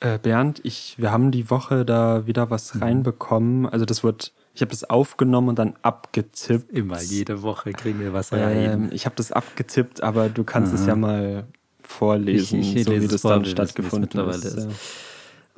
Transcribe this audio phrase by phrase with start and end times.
[0.00, 2.82] Äh, Bernd, ich, wir haben die Woche da wieder was mhm.
[2.82, 3.66] reinbekommen.
[3.66, 6.70] Also das wird, ich habe das aufgenommen und dann abgetippt.
[6.70, 8.56] Immer jede Woche kriegen wir was rein.
[8.56, 10.80] Ähm, ich habe das abgetippt, aber du kannst Aha.
[10.80, 11.48] es ja mal
[11.82, 14.44] vorlesen, ich, ich so wie das dann stattgefunden ist.
[14.44, 14.68] ist.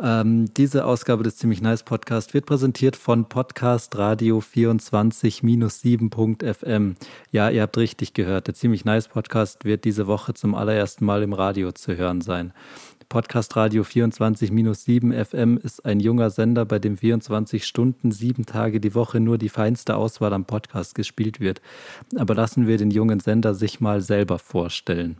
[0.03, 6.97] Ähm, diese Ausgabe des Ziemlich Nice Podcast wird präsentiert von Podcast Radio 24-7.fm.
[7.31, 8.47] Ja, ihr habt richtig gehört.
[8.47, 12.55] Der Ziemlich Nice Podcast wird diese Woche zum allerersten Mal im Radio zu hören sein.
[13.11, 18.95] Podcast Radio 24-7 FM ist ein junger Sender, bei dem 24 Stunden, sieben Tage die
[18.95, 21.61] Woche nur die feinste Auswahl am Podcast gespielt wird.
[22.17, 25.17] Aber lassen wir den jungen Sender sich mal selber vorstellen.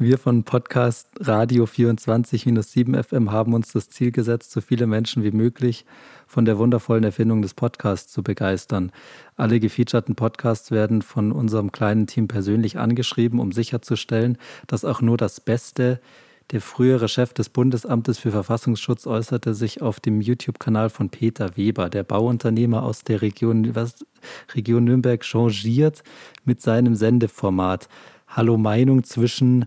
[0.00, 5.32] Wir von Podcast Radio 24-7 FM haben uns das Ziel gesetzt, so viele Menschen wie
[5.32, 5.84] möglich
[6.28, 8.92] von der wundervollen Erfindung des Podcasts zu begeistern.
[9.34, 15.16] Alle gefeaturten Podcasts werden von unserem kleinen Team persönlich angeschrieben, um sicherzustellen, dass auch nur
[15.16, 16.00] das Beste
[16.52, 21.90] der frühere Chef des Bundesamtes für Verfassungsschutz äußerte sich auf dem YouTube-Kanal von Peter Weber.
[21.90, 24.06] Der Bauunternehmer aus der Region, was,
[24.54, 26.04] Region Nürnberg changiert
[26.44, 27.88] mit seinem Sendeformat.
[28.28, 29.66] Hallo Meinung zwischen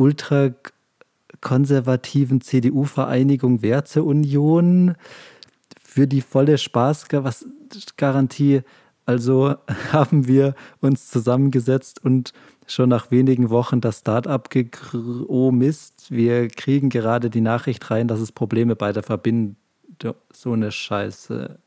[0.00, 4.96] ultrakonservativen CDU-Vereinigung Werteunion
[5.80, 8.62] für die volle Spaßgarantie.
[9.04, 9.56] Also
[9.92, 12.32] haben wir uns zusammengesetzt und
[12.66, 14.48] schon nach wenigen Wochen das Start-up
[15.26, 19.56] oh Mist, wir kriegen gerade die Nachricht rein, dass es Probleme bei der Verbindung,
[20.32, 21.58] so eine Scheiße.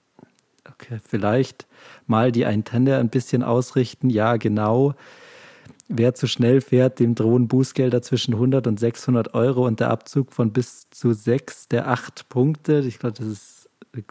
[0.68, 1.68] Okay, vielleicht
[2.08, 4.96] mal die Antenne ein bisschen ausrichten, ja genau.
[5.90, 10.32] Wer zu schnell fährt, dem drohen Bußgelder zwischen 100 und 600 Euro und der Abzug
[10.32, 12.80] von bis zu sechs der acht Punkte.
[12.80, 13.70] Ich glaube, das ist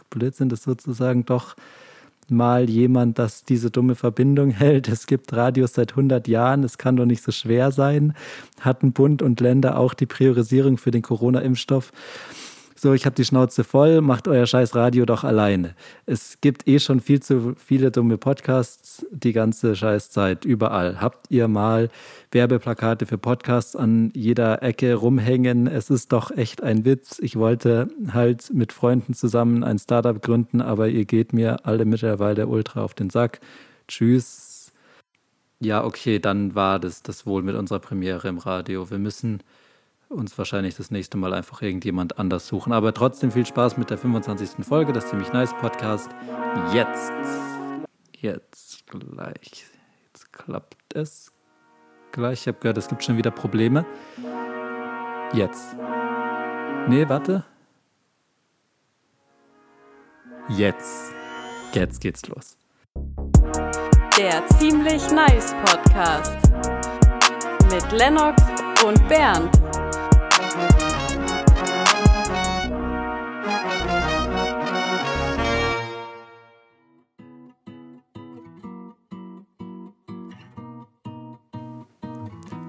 [0.09, 1.55] Blödsinn, das sozusagen doch
[2.29, 4.87] mal jemand, das diese dumme Verbindung hält.
[4.87, 8.13] Es gibt Radios seit 100 Jahren, es kann doch nicht so schwer sein.
[8.61, 11.91] Hatten Bund und Länder auch die Priorisierung für den Corona-Impfstoff
[12.83, 15.73] so, ich habe die Schnauze voll, macht euer scheiß Radio doch alleine.
[16.05, 20.99] Es gibt eh schon viel zu viele dumme Podcasts die ganze scheiß Zeit, überall.
[20.99, 21.89] Habt ihr mal
[22.31, 25.65] Werbeplakate für Podcasts an jeder Ecke rumhängen?
[25.65, 27.19] Es ist doch echt ein Witz.
[27.19, 32.47] Ich wollte halt mit Freunden zusammen ein Startup gründen, aber ihr geht mir alle mittlerweile
[32.47, 33.39] ultra auf den Sack.
[33.87, 34.73] Tschüss.
[35.61, 38.91] Ja, okay, dann war das das wohl mit unserer Premiere im Radio.
[38.91, 39.41] Wir müssen
[40.13, 42.73] uns wahrscheinlich das nächste Mal einfach irgendjemand anders suchen.
[42.73, 44.65] Aber trotzdem viel Spaß mit der 25.
[44.65, 46.09] Folge des Ziemlich Nice Podcast.
[46.73, 47.11] Jetzt.
[48.15, 49.65] Jetzt gleich.
[50.05, 51.31] Jetzt klappt es
[52.11, 52.41] gleich.
[52.41, 53.85] Ich habe gehört, es gibt schon wieder Probleme.
[55.33, 55.75] Jetzt.
[56.87, 57.45] Nee, warte.
[60.49, 61.11] Jetzt.
[61.73, 62.57] Jetzt geht's los.
[64.17, 66.37] Der Ziemlich Nice Podcast.
[67.71, 68.43] Mit Lennox
[68.85, 69.62] und Bernd.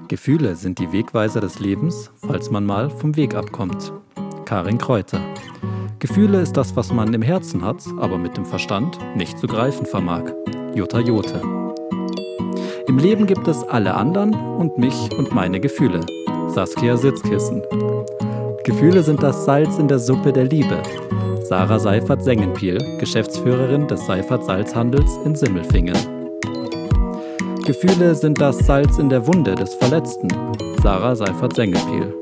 [0.09, 3.92] Gefühle sind die Wegweiser des Lebens, falls man mal vom Weg abkommt.
[4.44, 5.20] Karin Kräuter.
[5.98, 9.87] Gefühle ist das, was man im Herzen hat, aber mit dem Verstand nicht zu greifen
[9.87, 10.25] vermag.
[10.75, 11.41] Jutta Jote.
[12.87, 16.00] Im Leben gibt es alle anderen und mich und meine Gefühle.
[16.48, 17.62] Saskia Sitzkissen.
[18.64, 20.82] Gefühle sind das Salz in der Suppe der Liebe.
[21.43, 26.13] Sarah Seifert-Sengenpiel, Geschäftsführerin des Seifert-Salzhandels in Simmelfingen.
[27.64, 30.28] Gefühle sind das Salz in der Wunde des Verletzten.
[30.82, 32.14] Sarah Seifert-Sengenpiel.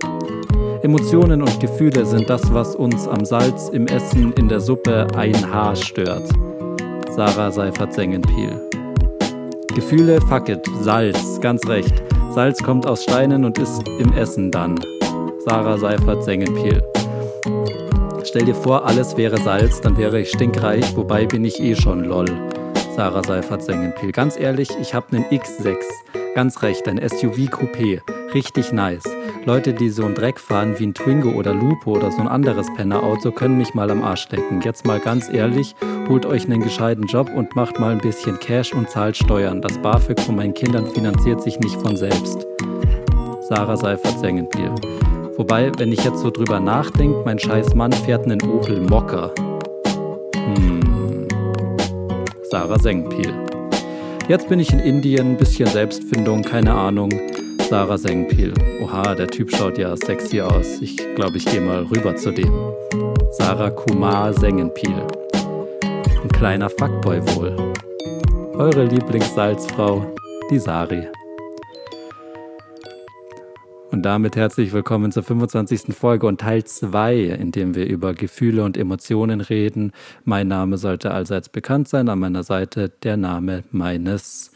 [0.83, 5.53] Emotionen und Gefühle sind das, was uns am Salz, im Essen, in der Suppe ein
[5.53, 6.23] Haar stört.
[7.11, 8.53] Sarah Seifert-Sengenpiel.
[9.75, 12.01] Gefühle, fuck it, Salz, ganz recht.
[12.31, 14.79] Salz kommt aus Steinen und ist im Essen dann.
[15.45, 16.85] Sarah Seifert-Sengenpiel.
[18.23, 22.05] Stell dir vor, alles wäre Salz, dann wäre ich stinkreich, wobei bin ich eh schon
[22.05, 22.27] lol.
[22.95, 24.13] Sarah Seifert-Sengenpiel.
[24.13, 25.77] Ganz ehrlich, ich habe einen X6.
[26.35, 28.01] Ganz recht, ein SUV-Coupé.
[28.35, 29.05] Richtig nice.
[29.47, 32.67] Leute, die so einen Dreck fahren wie ein Twingo oder Lupo oder so ein anderes
[32.77, 34.61] Pennerauto, können mich mal am Arsch stecken.
[34.61, 35.75] Jetzt mal ganz ehrlich,
[36.09, 39.63] holt euch einen gescheiten Job und macht mal ein bisschen Cash und zahlt Steuern.
[39.63, 42.47] Das BAföG von meinen Kindern finanziert sich nicht von selbst.
[43.49, 44.71] Sarah Seifert-Sengenpiel.
[45.39, 49.33] Wobei, wenn ich jetzt so drüber nachdenke, mein scheiß Mann fährt einen Opel Mocker.
[50.37, 50.82] Hm.
[52.53, 53.33] Sarah Sengpil.
[54.29, 57.09] Jetzt bin ich in Indien, bisschen Selbstfindung, keine Ahnung.
[57.71, 58.53] Sarah Sengpil.
[58.83, 60.83] Oha, der Typ schaut ja sexy aus.
[60.83, 62.53] Ich glaube, ich gehe mal rüber zu dem.
[63.31, 65.03] Sarah Kumar Sengenpil.
[66.23, 67.57] Ein kleiner Fuckboy wohl.
[68.59, 70.05] Eure Lieblingssalzfrau,
[70.51, 71.09] die Sari.
[73.93, 75.95] Und damit herzlich willkommen zur 25.
[75.95, 79.93] Folge und Teil 2, in dem wir über Gefühle und Emotionen reden.
[80.25, 82.09] Mein Name sollte allseits bekannt sein.
[82.09, 84.51] An meiner Seite der Name meines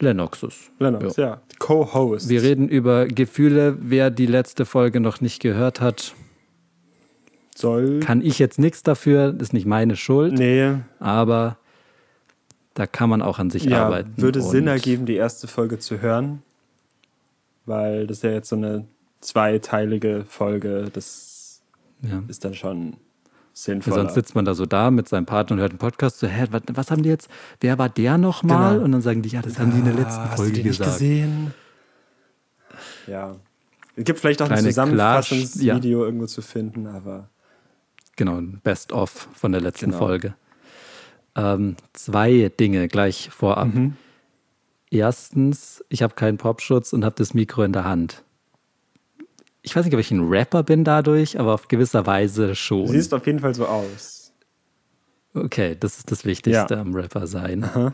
[0.00, 0.72] Lennoxes.
[0.80, 1.24] Lennox, ja.
[1.24, 1.42] ja.
[1.60, 2.28] Co-Host.
[2.28, 3.78] Wir reden über Gefühle.
[3.80, 6.12] Wer die letzte Folge noch nicht gehört hat,
[7.54, 8.00] soll.
[8.00, 10.32] Kann ich jetzt nichts dafür, ist nicht meine Schuld.
[10.32, 10.72] Nee.
[10.98, 11.58] Aber
[12.74, 14.14] da kann man auch an sich ja, arbeiten.
[14.16, 16.42] Würde Sinn ergeben, die erste Folge zu hören
[17.70, 18.86] weil das ist ja jetzt so eine
[19.20, 20.90] zweiteilige Folge.
[20.92, 21.62] Das
[22.02, 22.22] ja.
[22.28, 22.96] ist dann schon
[23.52, 23.94] sinnvoll.
[23.94, 26.46] Sonst sitzt man da so da mit seinem Partner und hört einen Podcast so, hä,
[26.50, 27.30] was, was haben die jetzt?
[27.60, 28.74] Wer war der nochmal?
[28.74, 28.84] Genau.
[28.84, 30.92] Und dann sagen die, ja, das haben die in der letzten ah, Folge gesagt.
[30.92, 31.54] gesehen?
[33.06, 33.36] Ja.
[33.96, 36.04] Es gibt vielleicht auch Kleine ein Zusammenfassungsvideo ja.
[36.04, 37.28] irgendwo zu finden, aber.
[38.16, 39.98] Genau, ein Best-of von der letzten genau.
[39.98, 40.34] Folge.
[41.36, 43.74] Ähm, zwei Dinge gleich vorab.
[43.74, 43.96] Mhm.
[44.90, 48.24] Erstens, ich habe keinen Popschutz und habe das Mikro in der Hand.
[49.62, 52.86] Ich weiß nicht, ob ich ein Rapper bin dadurch, aber auf gewisser Weise schon.
[52.86, 54.32] Du siehst auf jeden Fall so aus.
[55.34, 56.80] Okay, das ist das Wichtigste ja.
[56.80, 57.92] am Rapper sein.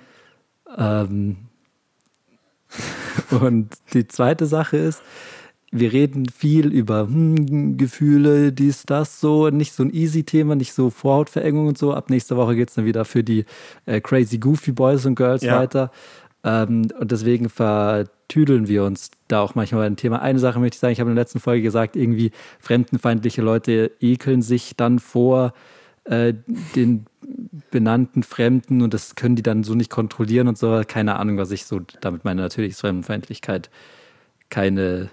[0.77, 1.37] Ähm,
[3.41, 5.03] und die zweite Sache ist,
[5.71, 9.51] wir reden viel über hm, Gefühle, dies, das, so.
[9.51, 11.93] Nicht so ein Easy-Thema, nicht so Vorhautverengung und so.
[11.93, 13.45] Ab nächster Woche geht es dann wieder für die
[13.85, 15.59] äh, Crazy Goofy Boys und Girls ja.
[15.59, 15.91] weiter.
[16.47, 20.23] Ähm, und deswegen vertüdeln wir uns da auch manchmal dem Thema.
[20.23, 23.91] Eine Sache möchte ich sagen, ich habe in der letzten Folge gesagt, irgendwie fremdenfeindliche Leute
[24.01, 25.53] ekeln sich dann vor
[26.05, 26.35] äh,
[26.77, 27.07] den
[27.73, 30.83] benannten Fremden und das können die dann so nicht kontrollieren und so.
[30.87, 32.43] Keine Ahnung, was ich so damit meine.
[32.43, 33.69] Natürlich ist Fremdenfeindlichkeit
[34.49, 35.11] keine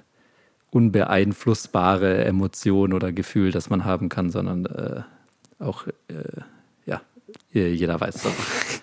[0.69, 5.01] unbeeinflussbare Emotion oder Gefühl, das man haben kann, sondern äh,
[5.57, 6.41] auch, äh,
[6.86, 7.01] ja,
[7.51, 8.81] jeder weiß das.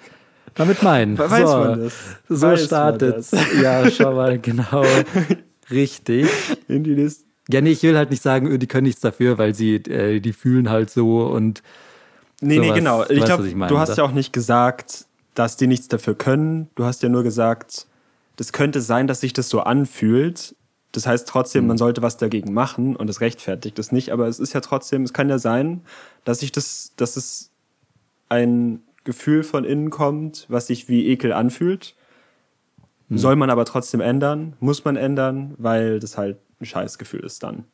[0.55, 1.19] Damit meinen.
[1.19, 1.95] Weiß so, man das?
[2.29, 3.27] So Weiß startet
[3.63, 4.85] Ja, schau mal, genau.
[5.71, 6.29] Richtig.
[6.69, 7.25] In die Liste.
[7.49, 10.33] Ja, nee, ich will halt nicht sagen, die können nichts dafür, weil sie, äh, die
[10.33, 11.63] fühlen halt so und.
[12.41, 12.69] Nee, sowas.
[12.69, 13.05] nee, genau.
[13.09, 16.69] Ich glaube, du hast ja auch nicht gesagt, dass die nichts dafür können.
[16.75, 17.87] Du hast ja nur gesagt,
[18.37, 20.55] das könnte sein, dass sich das so anfühlt.
[20.93, 21.79] Das heißt trotzdem, man mhm.
[21.79, 24.11] sollte was dagegen machen und das rechtfertigt das nicht.
[24.11, 25.83] Aber es ist ja trotzdem, es kann ja sein,
[26.25, 27.51] dass sich das, dass es
[28.29, 31.95] ein Gefühl von innen kommt, was sich wie Ekel anfühlt.
[33.09, 33.19] Hm.
[33.19, 37.65] Soll man aber trotzdem ändern, muss man ändern, weil das halt ein Scheißgefühl ist dann.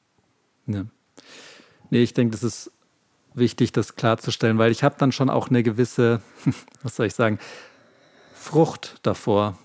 [0.67, 0.85] Ja.
[1.91, 2.73] Nee, ich denke, das ist
[3.35, 6.21] wichtig, das klarzustellen, weil ich habe dann schon auch eine gewisse,
[6.83, 7.39] was soll ich sagen,
[8.35, 9.59] Frucht davor.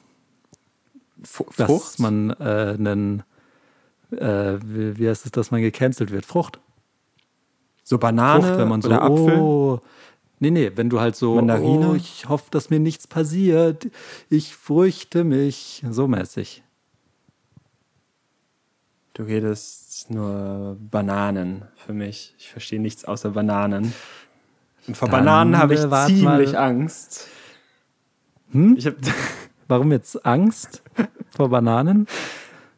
[1.23, 1.59] Frucht?
[1.59, 3.23] Dass man äh, einen,
[4.11, 6.25] äh, wie, wie heißt es, dass man gecancelt wird?
[6.25, 6.59] Frucht.
[7.83, 9.39] So Banane Frucht, wenn man so, oder Apfel?
[9.39, 9.81] Oh,
[10.41, 11.91] Nee, nee, wenn du halt so, Mandarine?
[11.91, 13.91] oh, ich hoffe, dass mir nichts passiert,
[14.27, 16.63] ich fürchte mich, so mäßig.
[19.13, 22.33] Du redest nur Bananen für mich.
[22.39, 23.93] Ich verstehe nichts außer Bananen.
[24.87, 26.55] Und vor Dann Bananen habe ich ziemlich mal.
[26.55, 27.27] Angst.
[28.51, 28.75] Hm?
[28.77, 28.95] Ich hab
[29.67, 30.81] Warum jetzt Angst
[31.29, 32.07] vor Bananen?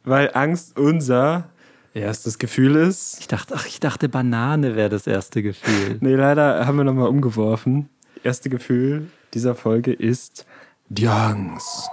[0.04, 1.46] Weil Angst unser
[1.94, 3.20] erstes Gefühl ist.
[3.20, 5.98] Ich dachte, ach, ich dachte, Banane wäre das erste Gefühl.
[6.02, 7.90] nee, leider haben wir nochmal umgeworfen.
[8.24, 10.46] Erste Gefühl dieser Folge ist
[10.90, 11.90] die Angst.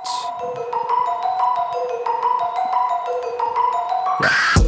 [4.23, 4.60] Ja.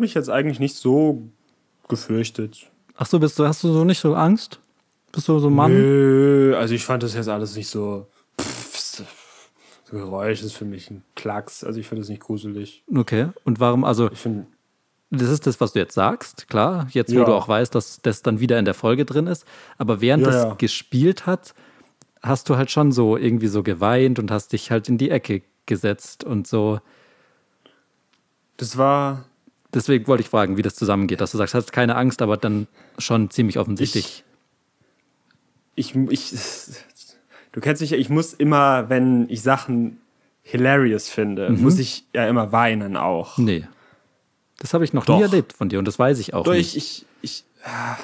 [0.00, 1.28] Hat mich jetzt eigentlich nicht so
[1.86, 2.70] gefürchtet.
[2.96, 4.58] Ach so, bist du, hast du so nicht so Angst?
[5.12, 5.74] Bist du so Mann?
[5.74, 8.06] Nö, also ich fand das jetzt alles nicht so.
[8.40, 9.04] Pff,
[9.84, 11.64] so Geräusch ist für mich ein Klacks.
[11.64, 12.82] Also ich finde das nicht gruselig.
[12.96, 13.28] Okay.
[13.44, 14.10] Und warum, also.
[14.10, 14.46] Ich finde.
[15.10, 16.88] Das ist das, was du jetzt sagst, klar.
[16.92, 17.24] Jetzt, wo ja.
[17.26, 19.44] du auch weißt, dass das dann wieder in der Folge drin ist.
[19.76, 20.54] Aber während ja, das ja.
[20.54, 21.52] gespielt hat,
[22.22, 25.42] hast du halt schon so irgendwie so geweint und hast dich halt in die Ecke
[25.66, 26.80] gesetzt und so.
[28.56, 29.26] Das war,
[29.74, 32.66] deswegen wollte ich fragen, wie das zusammengeht, dass du sagst, hast keine Angst, aber dann
[32.98, 34.24] schon ziemlich offensichtlich.
[35.74, 36.32] Ich, ich, ich
[37.52, 39.98] du kennst mich ja, ich muss immer, wenn ich Sachen
[40.42, 41.62] hilarious finde, mhm.
[41.62, 43.38] muss ich ja immer weinen auch.
[43.38, 43.66] Nee.
[44.58, 45.16] Das habe ich noch Doch.
[45.16, 46.76] nie erlebt von dir und das weiß ich auch Doch, nicht.
[46.76, 47.96] Ich, ich, ich, ah,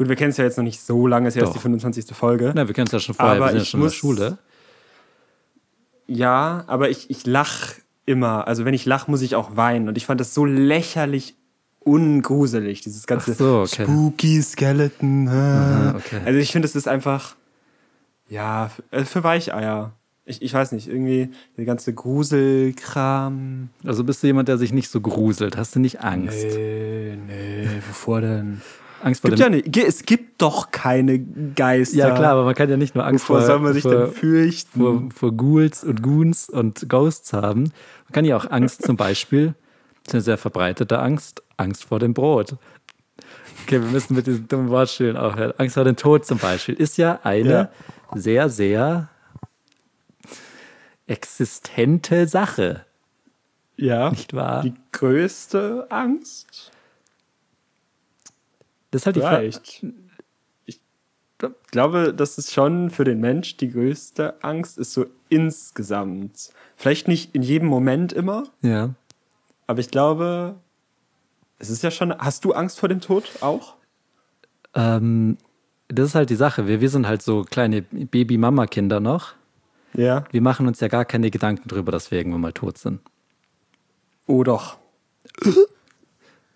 [0.00, 1.60] Gut, wir kennen es ja jetzt noch nicht so lange, es ist ja erst die
[1.60, 2.06] 25.
[2.16, 2.52] Folge.
[2.54, 3.98] Na, wir kennen es ja schon vorher, aber wir sind ja schon muss, in der
[3.98, 4.38] Schule.
[6.06, 7.74] Ja, aber ich, ich lach
[8.10, 8.46] immer.
[8.46, 9.88] Also wenn ich lach, muss ich auch weinen.
[9.88, 11.36] Und ich fand das so lächerlich
[11.78, 13.84] ungruselig, dieses ganze so, okay.
[13.84, 15.28] Spooky Skeleton.
[15.28, 16.20] Aha, okay.
[16.24, 17.36] Also ich finde, es ist einfach,
[18.28, 19.92] ja, für, für Weicheier.
[20.26, 23.70] Ich, ich weiß nicht, irgendwie der ganze Gruselkram.
[23.84, 25.56] Also bist du jemand, der sich nicht so gruselt?
[25.56, 26.44] Hast du nicht Angst?
[26.44, 28.60] Nee, nee, wovor denn?
[29.02, 31.96] Angst vor gibt dem ja nicht, Es gibt doch keine Geister.
[31.96, 33.46] Ja, klar, aber man kann ja nicht nur Angst Wovor vor.
[33.46, 34.80] soll man sich vor, denn fürchten?
[34.80, 37.62] Vor, vor Ghouls und Goons und Ghosts haben.
[37.62, 39.54] Man kann ja auch Angst zum Beispiel,
[40.04, 42.56] das ist eine sehr verbreitete Angst, Angst vor dem Brot.
[43.64, 45.52] Okay, wir müssen mit diesen dummen Wortspielen aufhören.
[45.58, 47.70] Angst vor dem Tod zum Beispiel ist ja eine ja.
[48.14, 49.08] sehr, sehr
[51.06, 52.84] existente Sache.
[53.76, 54.10] Ja.
[54.10, 54.62] Nicht wahr?
[54.62, 56.69] Die größte Angst?
[58.90, 59.46] Das ist halt die Frage.
[60.66, 60.80] Ich
[61.70, 66.50] glaube, das ist schon für den Mensch die größte Angst, ist so insgesamt.
[66.76, 68.44] Vielleicht nicht in jedem Moment immer.
[68.62, 68.94] Ja.
[69.66, 70.56] Aber ich glaube,
[71.58, 72.16] es ist ja schon.
[72.18, 73.76] Hast du Angst vor dem Tod auch?
[74.74, 75.38] Ähm,
[75.88, 76.66] das ist halt die Sache.
[76.66, 79.34] Wir, wir sind halt so kleine Baby-Mama-Kinder noch.
[79.94, 80.24] Ja.
[80.30, 83.00] Wir machen uns ja gar keine Gedanken darüber, dass wir irgendwann mal tot sind.
[84.26, 84.78] Oh doch.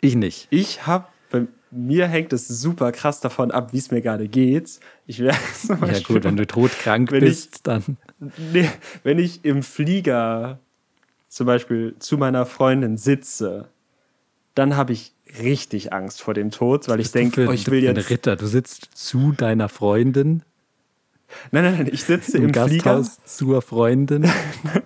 [0.01, 0.47] Ich nicht.
[0.51, 1.07] Ich habe
[1.75, 4.79] mir hängt es super krass davon ab, wie es mir gerade geht.
[5.07, 5.37] Ich wäre
[5.69, 7.97] Ja gut, wenn du todkrank bist, ich, dann.
[8.53, 8.71] Nee,
[9.03, 10.61] wenn ich im Flieger
[11.29, 13.69] zum Beispiel zu meiner Freundin sitze,
[14.55, 15.13] dann habe ich
[15.43, 18.09] richtig Angst vor dem Tod, weil ich denke, oh, ich will jetzt.
[18.09, 20.43] Ritter, du sitzt zu deiner Freundin.
[21.51, 23.27] Nein, nein, nein, ich sitze im, im Gasthaus Flieger.
[23.27, 24.31] zur Freundin.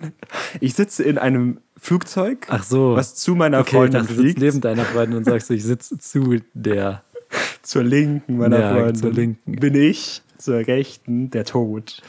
[0.59, 2.95] ich sitze in einem Flugzeug, Ach so.
[2.95, 4.39] was zu meiner okay, Freundin dachte, fliegt.
[4.39, 7.03] Du neben deiner Freundin und sagst, ich sitze zu der.
[7.61, 8.95] Zur Linken meiner ja, Freundin.
[8.95, 9.51] Zur Linken.
[9.51, 12.01] Bin ich, zur Rechten, der Tod.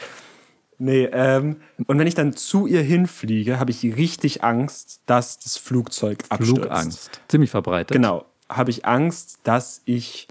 [0.78, 1.56] Nee, ähm,
[1.86, 6.62] und wenn ich dann zu ihr hinfliege, habe ich richtig Angst, dass das Flugzeug abstürzt.
[6.62, 7.20] Flugangst.
[7.28, 7.94] Ziemlich verbreitet.
[7.94, 8.24] Genau.
[8.48, 10.26] Habe ich Angst, dass ich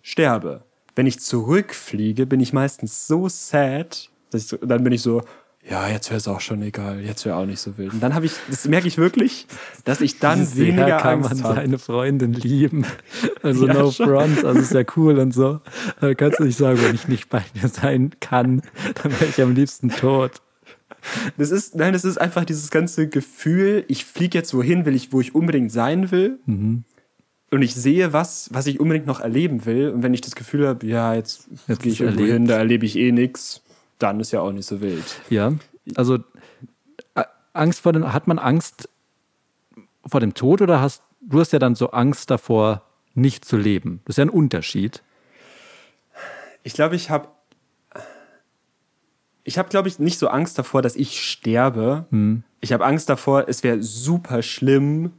[0.00, 0.62] sterbe.
[0.96, 5.22] Wenn ich zurückfliege, bin ich meistens so sad, dass ich so, dann bin ich so,
[5.68, 7.94] ja, jetzt wäre es auch schon egal, jetzt wäre auch nicht so wild.
[7.94, 9.46] Und dann habe ich, das merke ich wirklich,
[9.84, 11.56] dass ich dann Sehr weniger kann Angst man hab.
[11.56, 12.84] seine Freundin lieben.
[13.42, 14.08] Also ja, no schon.
[14.08, 15.60] front, also ist ja cool und so.
[16.00, 18.62] Da kannst du nicht sagen, wenn ich nicht bei mir sein kann,
[19.02, 20.40] dann wäre ich am liebsten tot.
[21.36, 25.12] Das ist, nein, das ist einfach dieses ganze Gefühl, ich fliege jetzt wohin, will ich,
[25.12, 26.38] wo ich unbedingt sein will.
[26.46, 26.84] Mhm.
[27.50, 29.90] Und ich sehe was, was ich unbedingt noch erleben will.
[29.90, 32.84] Und wenn ich das Gefühl habe, ja, jetzt, jetzt gehe ich irgendwo hin, da erlebe
[32.84, 33.64] ich eh nichts
[33.98, 35.04] dann ist ja auch nicht so wild.
[35.30, 35.52] Ja,
[35.96, 36.18] also
[37.52, 38.88] Angst vor dem, hat man Angst
[40.06, 42.82] vor dem Tod oder hast du hast ja dann so Angst davor,
[43.14, 44.00] nicht zu leben?
[44.04, 45.02] Das ist ja ein Unterschied.
[46.62, 47.28] Ich glaube, ich habe
[49.46, 52.06] ich habe, glaube ich, nicht so Angst davor, dass ich sterbe.
[52.10, 52.44] Hm.
[52.60, 55.12] Ich habe Angst davor, es wäre super schlimm,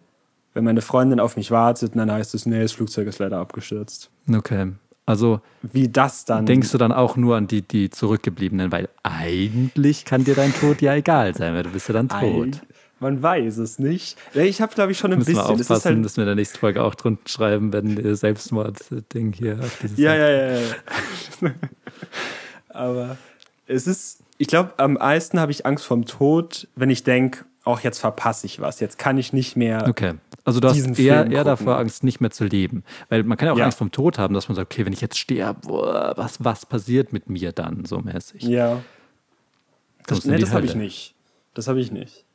[0.56, 4.10] wenn meine Freundin auf mich wartet dann heißt es, nee, das Flugzeug ist leider abgestürzt.
[4.34, 4.72] Okay.
[5.06, 6.48] Also wie das dann.
[6.48, 10.82] Denkst du dann auch nur an die, die Zurückgebliebenen, weil eigentlich kann dir dein Tod
[10.82, 12.62] ja egal sein, weil du bist ja dann tot.
[13.00, 14.18] Man weiß es nicht.
[14.34, 15.44] Ich habe, glaube ich, schon ein müssen bisschen.
[15.44, 18.16] Wir aufpassen, das halt müssen wir in der nächsten Folge auch drunter schreiben, wenn ihr
[18.16, 19.60] Selbstmord-Ding hier.
[19.98, 21.52] Ja, ja, ja, ja.
[22.70, 23.18] Aber
[23.68, 27.80] es ist, ich glaube, am meisten habe ich Angst vom Tod, wenn ich denke, auch
[27.80, 28.80] jetzt verpasse ich was.
[28.80, 29.86] Jetzt kann ich nicht mehr.
[29.88, 30.14] Okay.
[30.44, 32.84] Also du hast eher, eher davor Angst, nicht mehr zu leben.
[33.10, 33.66] Weil man kann ja auch ja.
[33.66, 37.12] Angst vom Tod haben, dass man sagt, okay, wenn ich jetzt sterbe, was, was passiert
[37.12, 38.44] mit mir dann so mäßig?
[38.44, 38.82] Ja.
[40.06, 41.16] Das, nee, das habe ich nicht.
[41.56, 42.26] Das habe ich nicht.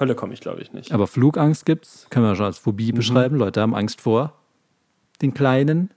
[0.00, 0.90] Hölle komme ich, glaube ich, nicht.
[0.90, 2.96] Aber Flugangst gibt's, können wir schon als Phobie mhm.
[2.96, 3.36] beschreiben.
[3.36, 4.32] Leute haben Angst vor
[5.20, 5.90] den kleinen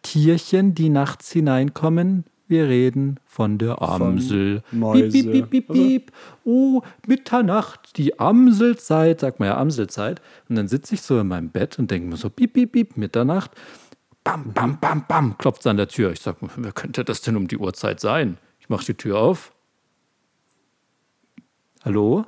[0.00, 4.62] Tierchen, die nachts hineinkommen, wir reden von der Amsel.
[4.68, 5.08] Von Mäuse.
[5.08, 6.12] Piep, piep, piep, piep,
[6.44, 10.20] Oh, Mitternacht, die Amselzeit, sagt man ja Amselzeit.
[10.48, 12.96] Und dann sitze ich so in meinem Bett und denke mir so, piep, piep, piep,
[12.98, 13.50] Mitternacht.
[14.22, 16.12] Bam, bam, bam, bam, klopft es an der Tür.
[16.12, 18.36] Ich sage, wer könnte das denn um die Uhrzeit sein?
[18.60, 19.52] Ich mache die Tür auf.
[21.84, 22.26] Hallo?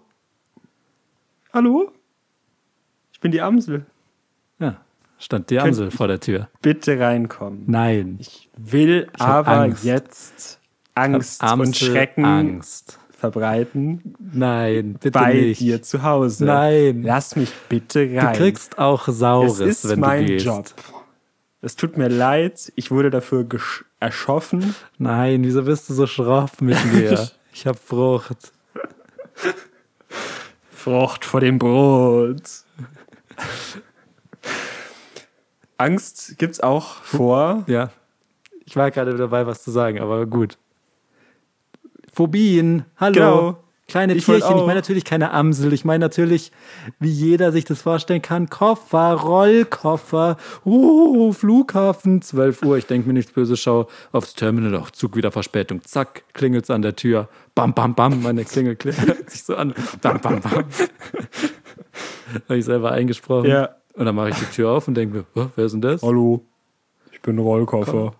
[1.52, 1.92] Hallo?
[3.12, 3.86] Ich bin die Amsel.
[5.24, 6.48] Stand die Amsel vor der Tür.
[6.60, 7.62] Bitte reinkommen.
[7.66, 8.18] Nein.
[8.20, 9.82] Ich will ich aber Angst.
[9.82, 10.60] jetzt
[10.94, 12.98] Angst und Schrecken Angst.
[13.10, 14.14] verbreiten.
[14.18, 15.62] Nein, bitte bei nicht.
[15.62, 16.44] dir zu Hause.
[16.44, 17.02] Nein.
[17.02, 18.34] Lass mich bitte rein.
[18.34, 20.44] Du kriegst auch Saures, es ist wenn mein du gehst.
[20.44, 20.66] Job.
[21.62, 23.46] Es tut mir leid, ich wurde dafür
[24.00, 24.74] erschoffen.
[24.98, 27.30] Nein, wieso bist du so schroff mit mir?
[27.54, 28.52] ich hab Frucht.
[30.68, 32.42] Frucht vor dem Brot.
[35.84, 37.64] Angst gibt es auch vor.
[37.66, 37.90] Ja.
[38.64, 40.56] Ich war gerade dabei, was zu sagen, aber gut.
[42.12, 43.12] Phobien, hallo.
[43.12, 43.58] Genau.
[43.86, 44.56] Kleine ich Tierchen.
[44.56, 45.74] Ich meine natürlich keine Amsel.
[45.74, 46.52] Ich meine natürlich,
[47.00, 52.78] wie jeder sich das vorstellen kann, Koffer, Rollkoffer, uh, Flughafen, 12 Uhr.
[52.78, 55.82] Ich denke mir nichts Böses, schau aufs Terminal, auch Zug wieder Verspätung.
[55.84, 57.28] Zack, klingelt es an der Tür.
[57.54, 59.74] Bam, bam, bam, meine Klingel klingelt sich so an.
[60.00, 60.64] Bam, bam, bam.
[62.48, 63.50] Habe ich selber eingesprochen.
[63.50, 63.76] Ja.
[63.94, 66.02] Und dann mache ich die Tür auf und denke mir, wer ist denn das?
[66.02, 66.44] Hallo,
[67.12, 67.92] ich bin Rollkoffer.
[67.92, 68.14] Komm.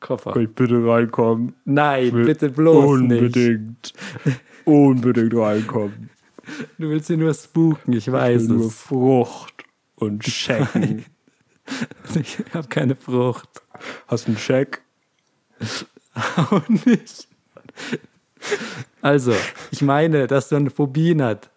[0.00, 0.32] Koffer.
[0.32, 1.54] Kann ich bitte reinkommen?
[1.64, 3.36] Nein, bitte bloß unbedingt.
[3.36, 3.94] nicht.
[4.66, 5.24] Unbedingt.
[5.24, 6.10] Unbedingt reinkommen.
[6.76, 8.62] Du willst sie nur spooken, ich weiß ich will es.
[8.62, 9.64] Nur Frucht
[9.96, 11.06] und Schecken.
[12.20, 13.48] ich habe keine Frucht.
[14.06, 14.82] Hast du einen Scheck?
[16.36, 17.28] Auch nicht.
[19.00, 19.32] Also,
[19.70, 21.48] ich meine, dass du eine Phobie hat.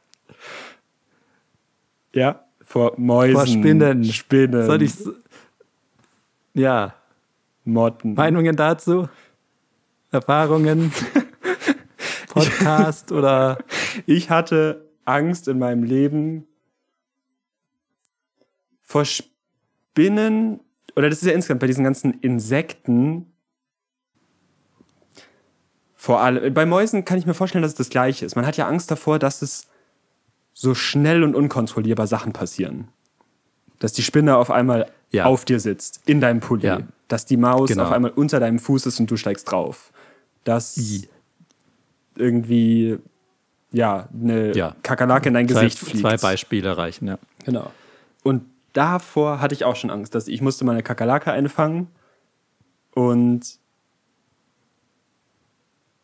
[2.14, 3.36] Ja, vor Mäusen.
[3.36, 4.04] Vor Spinnen.
[4.04, 4.66] Spinnen.
[4.66, 4.94] Soll ich.
[6.54, 6.96] Ja.
[7.64, 8.14] Motten.
[8.14, 9.08] Meinungen dazu?
[10.12, 10.92] Erfahrungen?
[12.30, 13.60] Podcast oder?
[14.06, 16.46] Ich hatte Angst in meinem Leben
[18.84, 20.60] vor Spinnen
[20.98, 23.32] oder das ist ja insgesamt bei diesen ganzen Insekten.
[25.96, 28.36] Vor allem bei Mäusen kann ich mir vorstellen, dass es das Gleiche ist.
[28.36, 29.68] Man hat ja Angst davor, dass es
[30.60, 32.88] so schnell und unkontrollierbar Sachen passieren.
[33.78, 35.26] Dass die Spinne auf einmal ja.
[35.26, 36.66] auf dir sitzt, in deinem Pulli.
[36.66, 36.80] Ja.
[37.08, 37.84] Dass die Maus genau.
[37.84, 39.92] auf einmal unter deinem Fuß ist und du steigst drauf.
[40.44, 41.08] Dass I.
[42.16, 42.98] irgendwie
[43.72, 44.76] ja, eine ja.
[44.82, 46.00] Kakerlake in dein zwei, Gesicht fliegt.
[46.00, 47.20] Zwei Beispiele reichen, ja.
[47.46, 47.72] Genau.
[48.24, 51.88] Und davor hatte ich auch schon Angst, dass ich musste mal eine Kakerlake einfangen
[52.96, 53.60] und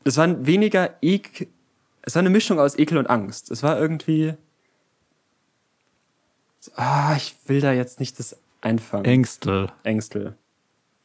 [0.03, 1.48] es war weniger Ekel,
[2.03, 3.50] es war eine Mischung aus Ekel und Angst.
[3.50, 4.33] Es war irgendwie,
[6.75, 9.05] ah, ich will da jetzt nicht das einfangen.
[9.05, 9.72] Ängstel.
[9.83, 10.36] Ängstel.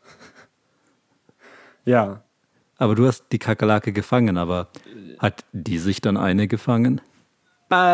[1.84, 2.22] ja.
[2.78, 4.68] Aber du hast die Kakerlake gefangen, aber
[5.18, 7.00] hat die sich dann eine gefangen?
[7.70, 7.90] ja,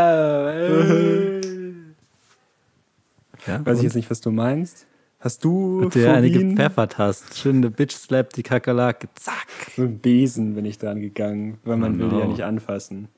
[3.67, 4.87] Weiß ich jetzt nicht, was du meinst.
[5.25, 7.39] Hast du Und der eine gepfeffert hast.
[7.39, 9.09] Schön eine Bitch slap die Kakerlake.
[9.15, 9.47] Zack.
[9.75, 13.09] So ein Besen bin ich dran gegangen, weil man oh will die ja nicht anfassen.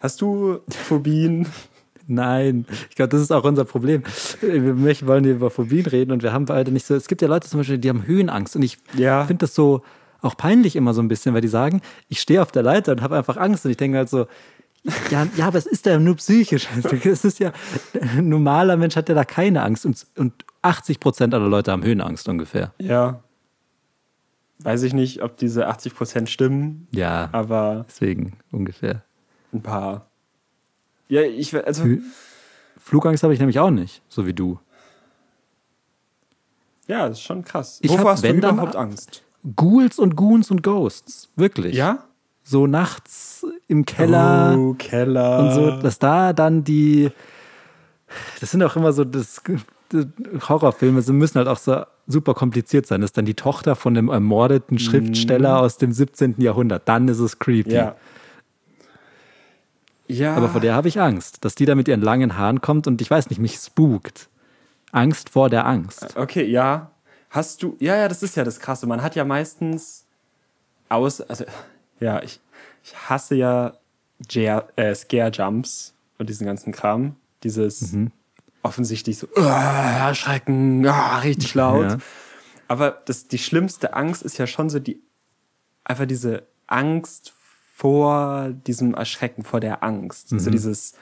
[0.00, 1.46] Hast du Phobien?
[2.08, 4.02] Nein, ich glaube, das ist auch unser Problem.
[4.40, 6.96] Wir wollen hier über Phobien reden und wir haben beide nicht so.
[6.96, 9.24] Es gibt ja Leute zum Beispiel, die haben Höhenangst und ich ja.
[9.24, 9.82] finde das so
[10.20, 13.02] auch peinlich immer so ein bisschen, weil die sagen, ich stehe auf der Leiter und
[13.02, 14.26] habe einfach Angst und ich denke halt so,
[15.10, 16.68] ja, ja, aber es ist ja nur psychisch.
[17.04, 17.52] Es ist ja,
[18.00, 21.82] ein normaler Mensch hat ja da keine Angst und, und 80 Prozent aller Leute haben
[21.82, 22.72] Höhenangst ungefähr.
[22.78, 23.22] Ja.
[24.60, 26.88] Weiß ich nicht, ob diese 80 Prozent stimmen.
[26.90, 27.28] Ja.
[27.32, 27.86] Aber.
[27.88, 29.04] Deswegen ungefähr.
[29.52, 30.06] Ein paar.
[31.08, 31.84] Ja, ich, also.
[32.76, 34.58] Flugangst habe ich nämlich auch nicht, so wie du.
[36.86, 37.78] Ja, das ist schon krass.
[37.82, 39.22] Ich Wovor hast du überhaupt Angst?
[39.54, 41.30] Ghouls und Goons und Ghosts.
[41.36, 41.76] Wirklich.
[41.76, 42.07] Ja?
[42.50, 44.56] So nachts im Keller.
[44.58, 45.38] Oh, Keller.
[45.40, 47.10] Und so, dass da dann die.
[48.40, 49.42] Das sind auch immer so das,
[50.48, 53.02] Horrorfilme, sie müssen halt auch so super kompliziert sein.
[53.02, 54.78] Das ist dann die Tochter von einem ermordeten mhm.
[54.78, 55.64] Schriftsteller mm.
[55.64, 56.36] aus dem 17.
[56.38, 56.88] Jahrhundert.
[56.88, 57.74] Dann ist es creepy.
[57.74, 57.96] Ja.
[60.06, 60.34] Ja.
[60.34, 63.02] Aber vor der habe ich Angst, dass die da mit ihren langen Haaren kommt und
[63.02, 64.30] ich weiß nicht, mich spukt.
[64.90, 66.16] Angst vor der Angst.
[66.16, 66.92] Okay, ja.
[67.28, 68.86] Hast du, ja, ja, das ist ja das Krasse.
[68.86, 70.06] Man hat ja meistens
[70.88, 71.44] aus, also,
[72.00, 72.40] ja, ich,
[72.84, 73.74] ich hasse ja
[74.26, 77.16] Ger, äh, Scare Jumps und diesen ganzen Kram.
[77.42, 78.10] Dieses mhm.
[78.62, 81.90] offensichtlich so, uh, erschrecken, uh, richtig laut.
[81.90, 81.98] Ja.
[82.66, 85.00] Aber das, die schlimmste Angst ist ja schon so die,
[85.84, 87.32] einfach diese Angst
[87.74, 90.32] vor diesem Erschrecken, vor der Angst.
[90.32, 90.38] Mhm.
[90.40, 90.94] So dieses,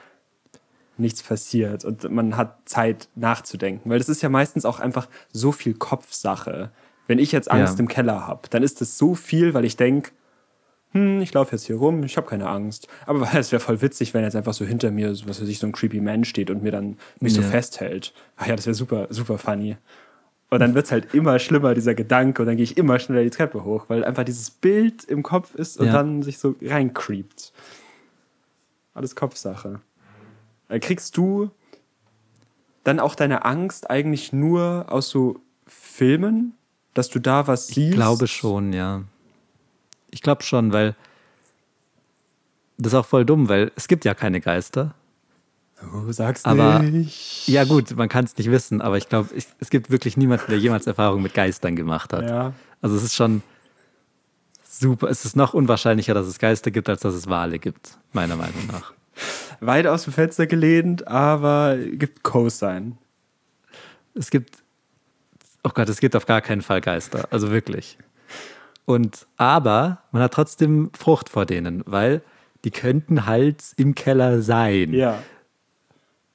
[0.97, 3.89] nichts passiert und man hat Zeit nachzudenken.
[3.89, 6.71] Weil das ist ja meistens auch einfach so viel Kopfsache.
[7.07, 7.79] Wenn ich jetzt Angst ja.
[7.79, 10.11] im Keller habe, dann ist das so viel, weil ich denke,
[10.93, 12.87] hm, ich laufe jetzt hier rum, ich habe keine Angst.
[13.05, 15.67] Aber es wäre voll witzig, wenn jetzt einfach so hinter mir, was weiß ich, so
[15.67, 17.41] ein creepy Man steht und mir dann mich ja.
[17.41, 18.13] so festhält.
[18.37, 19.77] Ach ja, das wäre super, super funny.
[20.49, 23.23] Und dann wird es halt immer schlimmer, dieser Gedanke, und dann gehe ich immer schneller
[23.23, 25.93] die Treppe hoch, weil einfach dieses Bild im Kopf ist und ja.
[25.93, 27.51] dann sich so reincreept.
[28.93, 29.81] Alles Kopfsache.
[30.69, 31.51] Äh, kriegst du
[32.85, 36.53] dann auch deine Angst eigentlich nur aus so Filmen,
[36.93, 37.89] dass du da was siehst?
[37.89, 39.03] Ich glaube schon, ja.
[40.11, 40.95] Ich glaube schon, weil
[42.77, 44.93] das ist auch voll dumm, weil es gibt ja keine Geister.
[45.81, 47.47] Du sagst aber, nicht.
[47.47, 50.57] Ja gut, man kann es nicht wissen, aber ich glaube, es gibt wirklich niemanden, der
[50.57, 52.23] jemals Erfahrung mit Geistern gemacht hat.
[52.23, 52.53] Ja.
[52.81, 53.43] Also es ist schon
[54.67, 58.35] super, es ist noch unwahrscheinlicher, dass es Geister gibt, als dass es Wale gibt, meiner
[58.35, 58.93] Meinung nach
[59.59, 62.97] weit aus dem Fenster gelehnt, aber gibt Cosine.
[64.13, 64.61] Es gibt
[65.67, 67.27] Oh Gott, es gibt auf gar keinen Fall Geister.
[67.29, 67.97] Also wirklich.
[68.87, 72.21] Und aber man hat trotzdem Frucht vor denen, weil
[72.63, 74.93] die könnten halt im Keller sein.
[74.93, 75.21] Ja.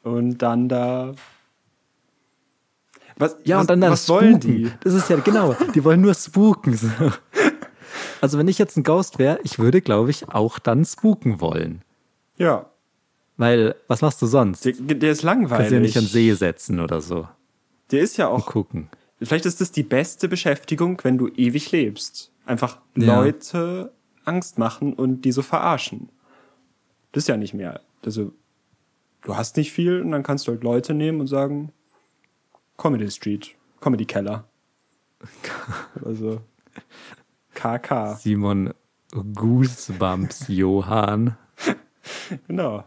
[0.02, 1.14] Und dann da.
[3.16, 4.70] Was, ja, was, und dann da was wollen die?
[4.80, 6.76] Das ist ja genau, die wollen nur spooken.
[6.76, 6.88] So.
[8.20, 11.80] Also, wenn ich jetzt ein Ghost wäre, ich würde, glaube ich, auch dann spooken wollen.
[12.36, 12.66] Ja.
[13.38, 14.66] Weil, was machst du sonst?
[14.66, 15.56] Der, der ist langweilig.
[15.56, 17.26] Kannst du ja nicht an See setzen oder so.
[17.90, 18.34] Der ist ja auch.
[18.34, 18.88] Und gucken.
[19.22, 22.31] Vielleicht ist das die beste Beschäftigung, wenn du ewig lebst.
[22.44, 23.20] Einfach ja.
[23.20, 23.92] Leute
[24.24, 26.10] Angst machen und die so verarschen.
[27.12, 27.80] Das ist ja nicht mehr.
[28.04, 28.32] Also,
[29.22, 31.72] du hast nicht viel und dann kannst du halt Leute nehmen und sagen,
[32.76, 34.48] Comedy Street, Comedy Keller.
[36.04, 36.40] also,
[37.54, 38.16] KK.
[38.16, 38.72] Simon
[39.12, 41.36] Goosebumps Johann.
[42.48, 42.84] genau.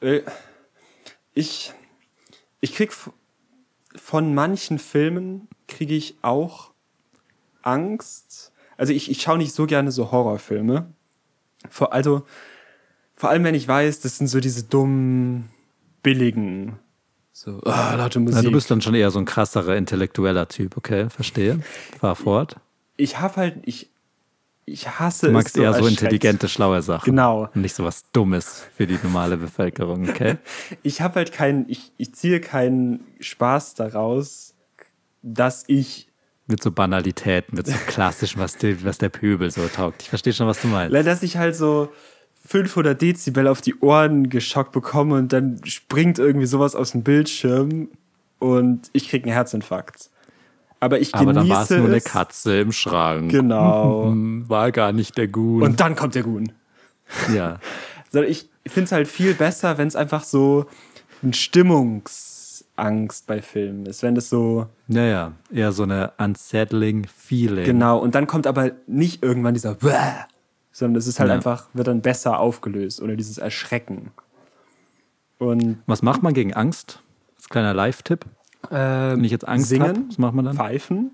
[0.00, 0.22] Äh,
[1.34, 1.72] ich,
[2.60, 2.92] ich krieg
[3.96, 6.72] von manchen Filmen kriege ich auch
[7.68, 8.52] Angst.
[8.76, 10.92] Also ich, ich schaue nicht so gerne so Horrorfilme.
[11.68, 12.22] Vor, also
[13.14, 15.50] vor allem, wenn ich weiß, das sind so diese dummen,
[16.02, 16.78] billigen,
[17.38, 18.34] so, oh, laute Musik.
[18.34, 21.08] Na, du bist dann schon eher so ein krasserer intellektueller Typ, okay?
[21.08, 21.60] Verstehe.
[22.00, 22.56] Fahr fort.
[22.96, 23.90] Ich habe halt, ich,
[24.64, 27.04] ich hasse Du magst es so eher so intelligente, schlaue Sachen.
[27.04, 27.48] Genau.
[27.54, 30.38] Und nicht so was Dummes für die normale Bevölkerung, okay?
[30.82, 34.54] ich habe halt keinen, ich, ich ziehe keinen Spaß daraus,
[35.22, 36.07] dass ich
[36.48, 40.02] mit so Banalitäten, mit so klassischen, was, die, was der Pöbel so taugt.
[40.02, 40.94] Ich verstehe schon, was du meinst.
[40.94, 41.92] Dass ich halt so
[42.46, 47.88] 500 Dezibel auf die Ohren geschockt bekomme und dann springt irgendwie sowas aus dem Bildschirm
[48.38, 50.10] und ich krieg einen Herzinfarkt.
[50.80, 53.30] Aber ich genieße Aber dann war es nur eine Katze im Schrank.
[53.32, 54.12] Genau.
[54.48, 55.62] War gar nicht der Gun.
[55.62, 56.52] Und dann kommt der Gun.
[57.34, 57.60] Ja.
[58.10, 60.64] Ich finde es halt viel besser, wenn es einfach so
[61.22, 61.34] ein
[62.78, 64.02] Stimmungsangst bei Filmen ist.
[64.02, 64.66] Wenn das so.
[64.86, 67.64] Naja, eher so eine unsettling Feeling.
[67.64, 67.98] Genau.
[67.98, 69.76] Und dann kommt aber nicht irgendwann dieser
[70.72, 71.34] sondern es ist halt ja.
[71.34, 74.12] einfach, wird dann besser aufgelöst oder dieses Erschrecken.
[75.38, 77.02] Und Was macht man gegen Angst?
[77.36, 78.24] Als kleiner Live-Tipp.
[78.70, 80.56] Äh, Wenn ich jetzt Angst habe, was macht man dann?
[80.56, 81.12] Pfeifen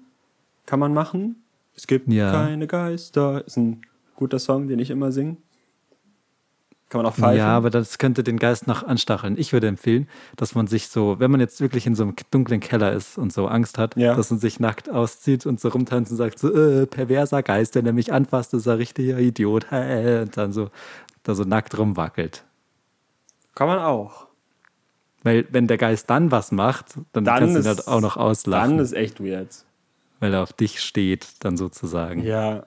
[0.67, 1.43] kann man machen.
[1.77, 2.31] Es gibt ja.
[2.31, 3.47] keine Geister.
[3.47, 3.83] Ist ein
[4.17, 5.37] guter Song, den ich immer singe.
[6.95, 7.39] Kann man auch pfeifen.
[7.39, 9.37] Ja, aber das könnte den Geist noch anstacheln.
[9.37, 12.61] Ich würde empfehlen, dass man sich so, wenn man jetzt wirklich in so einem dunklen
[12.61, 14.15] Keller ist und so Angst hat, ja.
[14.15, 17.93] dass man sich nackt auszieht und so rumtanzt und sagt so, äh, perverser Geist, der
[17.93, 19.67] mich anfasst, ist ein richtiger Idiot.
[19.73, 20.71] Und dann so,
[21.25, 22.45] da so nackt rumwackelt.
[23.57, 24.29] Kann man auch.
[25.25, 28.17] Weil wenn der Geist dann was macht, dann, dann kannst du ihn halt auch noch
[28.17, 28.77] auslachen.
[28.77, 29.49] Dann ist echt weird.
[30.21, 32.23] Weil er auf dich steht, dann sozusagen.
[32.23, 32.67] Ja.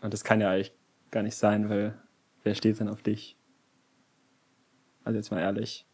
[0.00, 0.72] Und das kann ja eigentlich
[1.10, 1.98] gar nicht sein, weil
[2.42, 3.36] Wer steht denn auf dich?
[5.04, 5.84] Also jetzt mal ehrlich.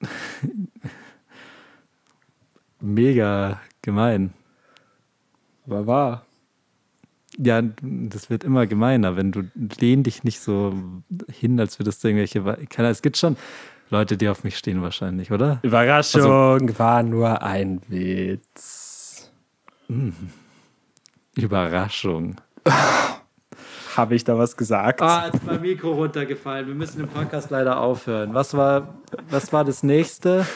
[2.80, 4.32] Mega gemein.
[5.66, 6.26] Aber wahr.
[7.38, 10.74] Ja, das wird immer gemeiner, wenn du lehn dich nicht so
[11.30, 12.40] hin, als würdest du irgendwelche.
[12.84, 13.36] Es gibt schon
[13.90, 15.60] Leute, die auf mich stehen, wahrscheinlich, oder?
[15.62, 16.22] Überraschung,
[16.62, 19.30] also, war nur ein Witz.
[19.88, 20.14] Hm.
[21.34, 22.40] Überraschung.
[23.96, 25.00] Habe ich da was gesagt?
[25.00, 26.66] Ah, ist mein Mikro runtergefallen.
[26.66, 28.34] Wir müssen den Podcast leider aufhören.
[28.34, 28.94] Was war,
[29.30, 30.46] was war das nächste?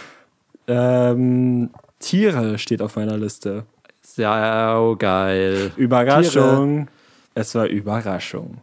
[0.66, 3.64] Ähm, Tiere steht auf meiner Liste.
[4.02, 5.72] Sehr geil.
[5.76, 6.86] Überraschung.
[6.86, 6.88] Tiere.
[7.34, 8.58] Es war Überraschung.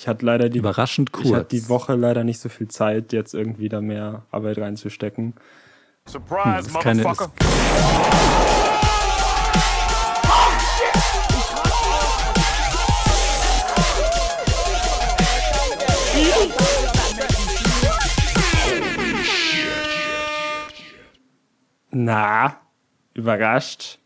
[0.00, 1.26] Ich hatte leider die, Überraschend kurz.
[1.26, 5.34] Ich hatte die Woche leider nicht so viel Zeit, jetzt irgendwie da mehr Arbeit reinzustecken.
[6.06, 7.32] Surprise, hm, keine, Motherfucker!
[21.90, 22.60] Na,
[23.14, 23.98] überrascht.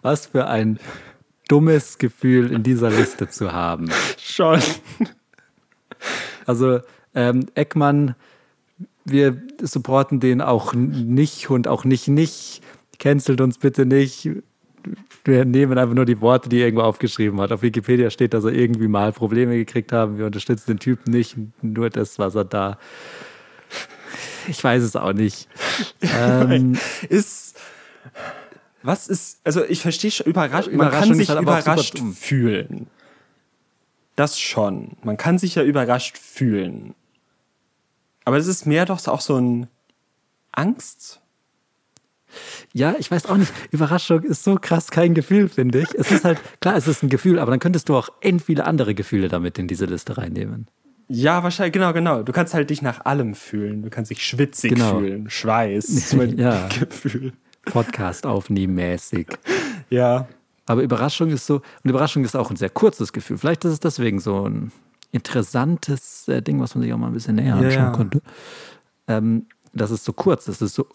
[0.00, 0.80] Was für ein
[1.50, 3.90] dummes Gefühl, in dieser Liste zu haben.
[4.18, 4.60] Schon.
[6.46, 6.80] Also
[7.14, 8.14] ähm, Eckmann,
[9.04, 12.62] wir supporten den auch nicht und auch nicht nicht.
[12.98, 14.28] Cancelt uns bitte nicht.
[15.24, 17.52] Wir nehmen einfach nur die Worte, die er irgendwo aufgeschrieben hat.
[17.52, 20.18] Auf Wikipedia steht, dass er irgendwie mal Probleme gekriegt haben.
[20.18, 22.78] Wir unterstützen den Typen nicht, nur das, was er da.
[24.48, 25.48] Ich weiß es auch nicht.
[26.00, 27.58] ähm, ist
[28.82, 32.86] was ist, also ich verstehe schon, überrascht, man kann sich halt überrascht fühlen.
[34.16, 34.96] Das schon.
[35.02, 36.94] Man kann sich ja überrascht fühlen.
[38.24, 39.66] Aber es ist mehr doch auch so ein
[40.52, 41.20] Angst.
[42.72, 43.52] Ja, ich weiß auch nicht.
[43.70, 45.88] Überraschung ist so krass kein Gefühl, finde ich.
[45.94, 48.64] Es ist halt, klar, es ist ein Gefühl, aber dann könntest du auch end viele
[48.64, 50.68] andere Gefühle damit in diese Liste reinnehmen.
[51.08, 52.22] Ja, wahrscheinlich, genau, genau.
[52.22, 53.82] Du kannst halt dich nach allem fühlen.
[53.82, 55.00] Du kannst dich schwitzig genau.
[55.00, 55.84] fühlen, Schweiß.
[55.88, 56.68] Ist mein ja.
[56.78, 57.32] Gefühl.
[57.70, 59.26] Podcast aufnehmen mäßig.
[59.88, 60.28] Ja.
[60.66, 63.38] Aber Überraschung ist so, und Überraschung ist auch ein sehr kurzes Gefühl.
[63.38, 64.72] Vielleicht ist es deswegen so ein
[65.12, 67.90] interessantes äh, Ding, was man sich auch mal ein bisschen näher anschauen ja.
[67.90, 68.22] konnte.
[69.08, 70.86] Ähm, das ist so kurz, das ist so,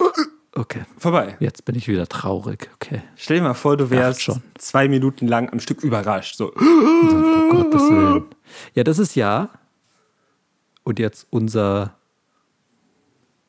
[0.54, 0.86] okay.
[0.98, 1.36] Vorbei.
[1.40, 3.02] Jetzt bin ich wieder traurig, okay.
[3.16, 4.42] Stell dir mal vor, du wärst schon.
[4.58, 6.36] zwei Minuten lang am Stück überrascht.
[6.36, 6.54] So.
[6.56, 8.26] Oh Gottes Willen.
[8.74, 9.50] Ja, das ist ja.
[10.84, 11.98] Und jetzt unser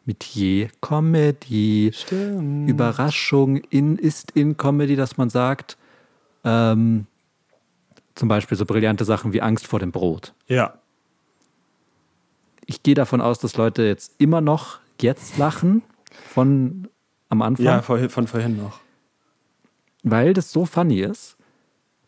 [0.07, 1.91] Metier Comedy.
[1.93, 2.71] Stimmt.
[2.71, 5.77] Überraschung in, ist in Comedy, dass man sagt,
[6.45, 7.07] ähm,
[8.15, 10.33] zum Beispiel so brillante Sachen wie Angst vor dem Brot.
[10.47, 10.75] Ja.
[12.65, 15.83] Ich gehe davon aus, dass Leute jetzt immer noch jetzt lachen
[16.33, 16.89] von
[17.29, 17.67] am Anfang.
[17.67, 18.81] Ja, von, von vorhin noch.
[20.03, 21.37] Weil das so funny ist.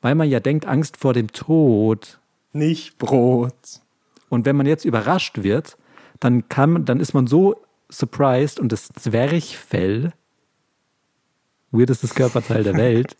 [0.00, 2.20] Weil man ja denkt, Angst vor dem Tod.
[2.52, 3.80] Nicht Brot.
[4.28, 5.76] Und wenn man jetzt überrascht wird,
[6.20, 10.12] dann kann, dann ist man so surprised und das Zwerchfell,
[11.70, 13.16] weirdestes Körperteil der Welt,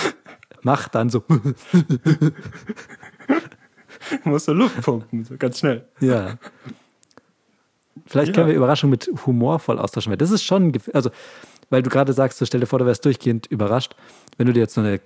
[0.62, 1.22] macht dann so.
[4.24, 5.86] Musst du Luft pumpen, so ganz schnell.
[6.00, 6.38] Ja.
[8.06, 8.34] Vielleicht ja.
[8.34, 10.16] können wir Überraschung mit humorvoll austauschen.
[10.18, 11.10] Das ist schon, also,
[11.68, 13.94] weil du gerade sagst, so stell dir vor, du wärst durchgehend überrascht,
[14.36, 15.00] wenn du dir jetzt so eine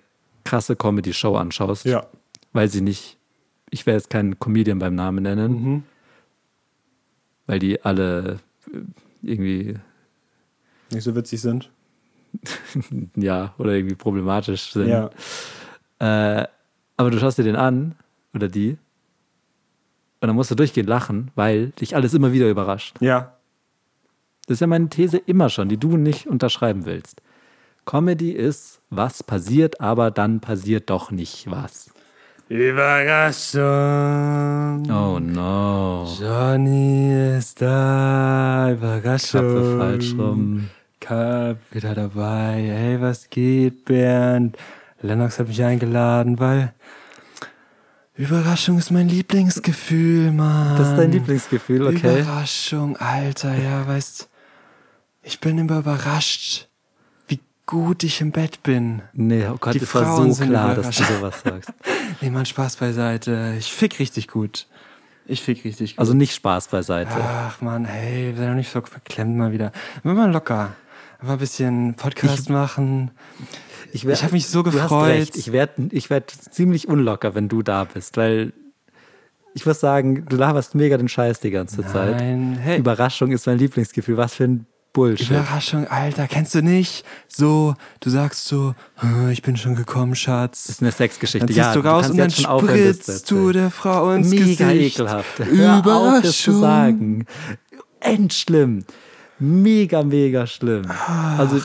[0.44, 1.84] krasse Comedy-Show anschaust.
[1.84, 2.06] Ja.
[2.52, 3.18] Weil sie nicht,
[3.70, 5.82] ich werde jetzt keinen Comedian beim Namen nennen, mhm.
[7.46, 8.40] weil die alle
[9.22, 9.76] irgendwie
[10.90, 11.70] nicht so witzig sind.
[13.16, 14.88] ja, oder irgendwie problematisch sind.
[14.88, 15.10] Ja.
[15.98, 16.46] Äh,
[16.96, 17.94] aber du schaust dir den an,
[18.34, 18.76] oder die,
[20.20, 22.96] und dann musst du durchgehend lachen, weil dich alles immer wieder überrascht.
[23.00, 23.34] Ja.
[24.46, 27.20] Das ist ja meine These immer schon, die du nicht unterschreiben willst.
[27.84, 31.93] Comedy ist, was passiert, aber dann passiert doch nicht was.
[32.54, 33.62] Überraschung.
[34.88, 36.06] Oh no.
[36.20, 38.70] Johnny ist da.
[38.70, 39.40] Überraschung.
[39.40, 40.70] Kappe falsch rum.
[41.00, 42.62] Cup wieder dabei.
[42.64, 44.56] Hey, was geht, Bernd?
[45.02, 46.72] Lennox hat mich eingeladen, weil
[48.14, 50.78] Überraschung ist mein Lieblingsgefühl, Mann.
[50.78, 52.20] Das ist dein Lieblingsgefühl, okay.
[52.20, 54.28] Überraschung, Alter, ja, weißt
[55.22, 56.68] ich bin immer überrascht,
[57.66, 59.02] gut ich im Bett bin.
[59.12, 61.72] Nee, oh Gott, es war so klar, dass du sowas sagst.
[62.20, 63.54] nee, Mann, Spaß beiseite.
[63.58, 64.66] Ich fick richtig gut.
[65.26, 66.00] Ich fick richtig gut.
[66.00, 67.14] Also nicht Spaß beiseite.
[67.14, 69.72] Ach, Mann, hey, sei doch nicht so verklemmt mal wieder.
[70.02, 70.74] Immer mal locker.
[71.22, 73.10] Mal ein bisschen Podcast ich, machen.
[73.92, 75.34] Ich, ich habe mich so gefreut.
[75.36, 78.52] Ich werde ich werd ziemlich unlocker, wenn du da bist, weil
[79.54, 81.90] ich muss sagen, du laberst mega den Scheiß die ganze Nein.
[81.90, 82.20] Zeit.
[82.60, 82.78] Hey.
[82.78, 84.16] Überraschung ist mein Lieblingsgefühl.
[84.16, 85.28] Was für ein Bullshit.
[85.28, 87.04] Überraschung, Alter, kennst du nicht?
[87.28, 88.74] So, du sagst so,
[89.30, 90.64] ich bin schon gekommen, Schatz.
[90.64, 91.46] Das ist eine Sexgeschichte.
[91.46, 94.60] Dann ja, du raus und dann spritzt du der Frau ins Mega Gesicht.
[94.60, 95.38] Mega ekelhaft.
[95.40, 96.16] Überraschung.
[96.16, 97.26] Auf, das zu sagen.
[98.00, 98.84] Endschlimm
[99.38, 100.84] mega, mega schlimm.
[100.88, 101.60] Ach, also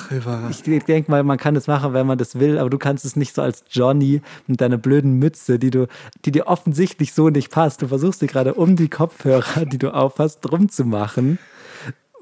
[0.50, 3.16] ich denke mal, man kann es machen, wenn man das will, aber du kannst es
[3.16, 5.88] nicht so als Johnny mit deiner blöden Mütze, die du,
[6.26, 7.82] die dir offensichtlich so nicht passt.
[7.82, 11.40] Du versuchst dir gerade um die Kopfhörer, die du aufhast, drum zu machen,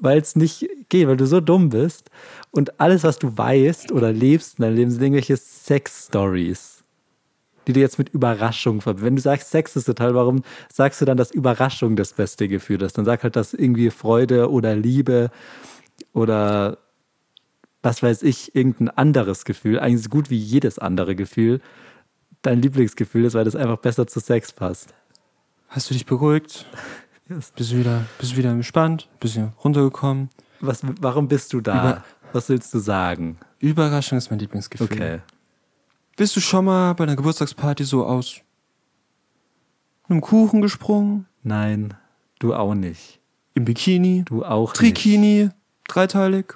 [0.00, 2.10] weil es nicht geht, weil du so dumm bist.
[2.50, 6.78] Und alles, was du weißt oder lebst in deinem Leben, sind irgendwelche Sex-Stories
[7.68, 9.06] die du jetzt mit Überraschung verbindest.
[9.06, 12.82] Wenn du sagst, Sex ist total, warum sagst du dann, dass Überraschung das beste Gefühl
[12.82, 12.96] ist?
[12.96, 15.30] Dann sag halt, dass irgendwie Freude oder Liebe
[16.14, 16.78] oder
[17.82, 21.60] was weiß ich, irgendein anderes Gefühl, eigentlich so gut wie jedes andere Gefühl,
[22.40, 24.94] dein Lieblingsgefühl ist, weil das einfach besser zu Sex passt.
[25.68, 26.64] Hast du dich beruhigt?
[27.28, 27.52] Yes.
[27.54, 29.08] Bist, du wieder, bist wieder entspannt?
[29.20, 30.30] Bist du runtergekommen?
[30.60, 31.78] Was, warum bist du da?
[31.78, 33.38] Über Was willst du sagen?
[33.58, 34.88] Überraschung ist mein Lieblingsgefühl.
[34.90, 35.20] Okay.
[36.16, 38.40] Bist du schon mal bei einer Geburtstagsparty so aus
[40.08, 41.26] einem Kuchen gesprungen?
[41.42, 41.94] Nein,
[42.38, 43.20] du auch nicht.
[43.54, 44.24] Im Bikini?
[44.24, 45.44] Du auch Trikini?
[45.44, 45.56] Nicht.
[45.86, 46.54] Dreiteilig?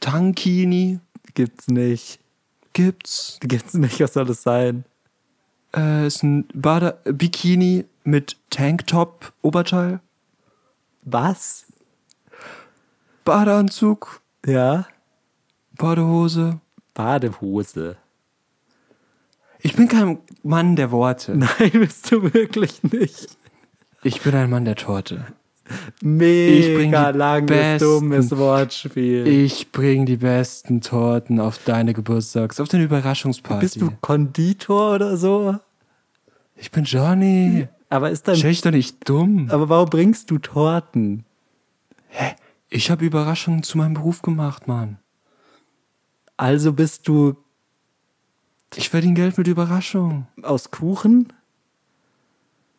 [0.00, 1.00] Tankini?
[1.32, 2.20] Gibt's nicht.
[2.74, 3.38] Gibt's?
[3.40, 4.84] Gibt's nicht, was soll das sein?
[5.74, 10.00] Äh, ist ein Bade Bikini mit Tanktop, Oberteil.
[11.02, 11.66] Was?
[13.24, 14.20] Badeanzug.
[14.46, 14.86] Ja.
[15.76, 16.60] Badehose.
[16.92, 17.96] Badehose.
[19.60, 21.36] Ich bin kein Mann der Worte.
[21.36, 23.36] Nein, bist du wirklich nicht.
[24.02, 25.24] Ich bin ein Mann der Torte.
[26.02, 29.26] Mega langes, besten, dummes Wortspiel.
[29.26, 33.64] Ich bring die besten Torten auf deine Geburtstags, auf deine Überraschungsparty.
[33.64, 35.56] Bist du Konditor oder so?
[36.56, 37.68] Ich bin Johnny.
[37.90, 38.36] Aber ist dein.
[38.36, 39.48] Stell ich doch nicht dumm.
[39.50, 41.24] Aber warum bringst du Torten?
[42.08, 42.34] Hä?
[42.70, 44.98] Ich habe Überraschungen zu meinem Beruf gemacht, Mann.
[46.36, 47.34] Also bist du.
[48.74, 50.26] Ich verdiene Geld mit Überraschung.
[50.42, 51.32] Aus Kuchen?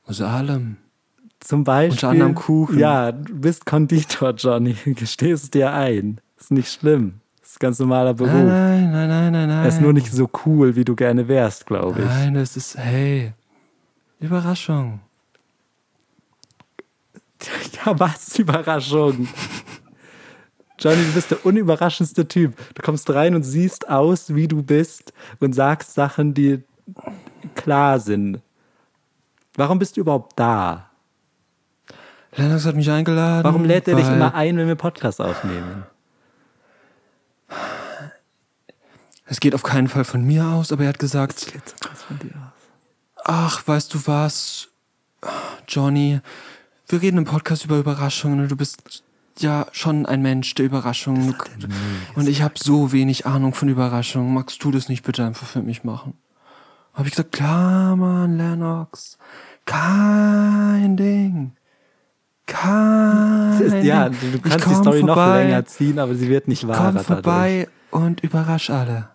[0.05, 0.77] Aus allem.
[1.39, 1.93] Zum Beispiel.
[1.93, 2.79] Unter anderem Kuchen.
[2.79, 4.75] Ja, du bist Konditor, Johnny.
[4.85, 6.19] Gestehst dir ein.
[6.37, 7.21] Ist nicht schlimm.
[7.41, 8.33] Ist ein ganz normaler Beruf.
[8.33, 9.63] Nein, nein, nein, nein, nein.
[9.63, 12.05] Er ist nur nicht so cool, wie du gerne wärst, glaube ich.
[12.05, 13.33] Nein, das ist, hey,
[14.19, 14.99] Überraschung.
[17.85, 18.39] Ja, was?
[18.39, 19.27] Überraschung.
[20.79, 22.55] Johnny, du bist der unüberraschendste Typ.
[22.73, 26.63] Du kommst rein und siehst aus, wie du bist und sagst Sachen, die
[27.53, 28.41] klar sind.
[29.55, 30.89] Warum bist du überhaupt da?
[32.35, 33.43] Lennox hat mich eingeladen.
[33.43, 35.85] Warum lädt er dich immer ein, wenn wir Podcast aufnehmen?
[39.27, 41.37] Es geht auf keinen Fall von mir aus, aber er hat gesagt.
[41.37, 41.75] Es geht
[42.07, 42.54] von dir aus.
[43.27, 44.67] Ach, weißt du was,
[45.67, 46.19] Johnny?
[46.87, 49.03] Wir reden im Podcast über Überraschungen und du bist
[49.39, 51.35] ja schon ein Mensch der Überraschungen.
[52.15, 54.31] Und ich habe so wenig Ahnung von Überraschungen.
[54.33, 56.13] Magst du das nicht bitte einfach für mich machen?
[56.93, 59.17] Habe ich gesagt, klar, Mann, Lennox.
[59.65, 61.53] Kein Ding.
[62.45, 65.15] Kein ist, Ja, du kannst die Story vorbei.
[65.15, 66.91] noch länger ziehen, aber sie wird nicht wahr.
[66.93, 68.05] Komm vorbei dadurch.
[68.05, 69.09] und überrasch alle.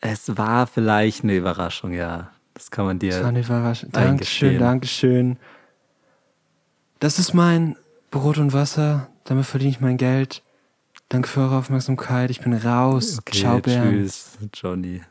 [0.00, 2.30] Es war vielleicht eine Überraschung, ja.
[2.54, 3.10] Das kann man dir.
[3.10, 3.90] Es war eine Überraschung.
[3.92, 5.36] Dankeschön, Dankeschön.
[6.98, 7.76] Das ist mein
[8.10, 9.08] Brot und Wasser.
[9.24, 10.42] Damit verdiene ich mein Geld.
[11.08, 12.30] Danke für eure Aufmerksamkeit.
[12.30, 13.18] Ich bin raus.
[13.18, 13.90] Okay, Ciao, Bernd.
[13.90, 15.02] Tschüss, Johnny.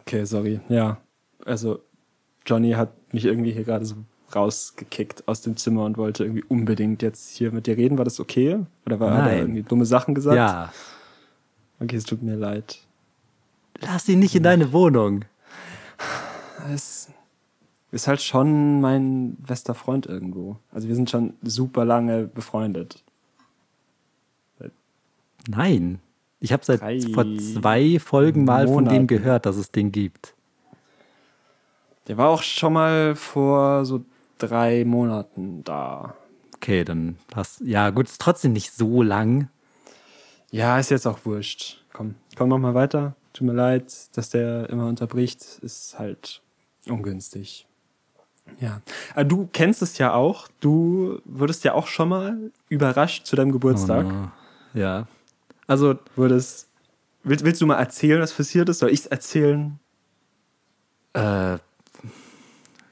[0.00, 0.60] Okay, sorry.
[0.68, 0.98] Ja,
[1.44, 1.80] also
[2.46, 3.96] Johnny hat mich irgendwie hier gerade so
[4.34, 7.98] rausgekickt aus dem Zimmer und wollte irgendwie unbedingt jetzt hier mit dir reden.
[7.98, 8.60] War das okay?
[8.86, 10.36] Oder war er irgendwie dumme Sachen gesagt?
[10.36, 10.72] Ja.
[11.80, 12.80] Okay, es tut mir leid.
[13.80, 15.24] Lass ihn nicht in deine Wohnung.
[16.72, 17.08] Es
[17.90, 20.56] ist halt schon mein bester Freund irgendwo.
[20.72, 23.02] Also wir sind schon super lange befreundet.
[25.48, 26.00] Nein.
[26.40, 28.86] Ich habe seit Drei vor zwei Folgen mal Monaten.
[28.86, 30.34] von dem gehört, dass es den gibt.
[32.08, 34.04] Der war auch schon mal vor so
[34.38, 36.14] drei Monaten da.
[36.56, 39.48] Okay, dann hast ja gut, ist trotzdem nicht so lang.
[40.54, 41.82] Ja, ist jetzt auch wurscht.
[41.92, 43.16] Komm, komm noch mal weiter.
[43.32, 45.42] Tut mir leid, dass der immer unterbricht.
[45.62, 46.42] Ist halt
[46.86, 47.66] ungünstig.
[48.60, 48.80] Ja.
[49.14, 50.46] Aber du kennst es ja auch.
[50.60, 54.06] Du wurdest ja auch schon mal überrascht zu deinem Geburtstag.
[54.06, 54.30] Oh no.
[54.74, 55.08] Ja.
[55.66, 55.98] Also.
[56.14, 56.68] Wurdest.
[57.24, 58.78] Willst, willst du mal erzählen, was passiert ist?
[58.78, 59.80] Soll ich es erzählen?
[61.14, 61.58] Äh.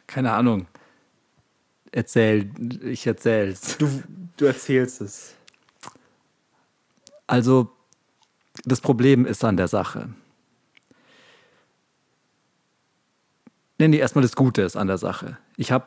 [0.09, 0.67] Keine Ahnung.
[1.93, 2.51] Erzähl.
[2.83, 3.79] Ich erzähl's.
[3.79, 4.03] Du,
[4.37, 5.37] du erzählst es.
[7.33, 7.71] Also,
[8.67, 10.11] das Problem ist an der Sache.
[13.79, 15.39] Nennen die erstmal das Gute ist an der Sache.
[15.57, 15.87] Ich habe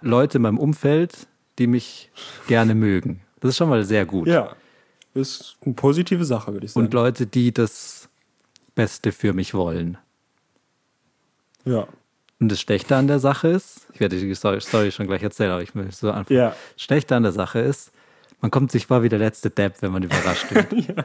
[0.00, 1.26] Leute in meinem Umfeld,
[1.58, 2.12] die mich
[2.46, 3.20] gerne mögen.
[3.40, 4.28] Das ist schon mal sehr gut.
[4.28, 4.54] Ja,
[5.14, 6.86] ist eine positive Sache, würde ich sagen.
[6.86, 8.08] Und Leute, die das
[8.76, 9.98] Beste für mich wollen.
[11.64, 11.88] Ja.
[12.38, 15.62] Und das Schlechte an der Sache ist, ich werde die Story schon gleich erzählen, aber
[15.62, 16.38] ich möchte so anfangen.
[16.38, 16.54] Ja.
[16.76, 17.90] Schlechte an der Sache ist,
[18.40, 20.72] man kommt sich vor wie der letzte Depp, wenn man überrascht wird.
[20.72, 21.04] ja,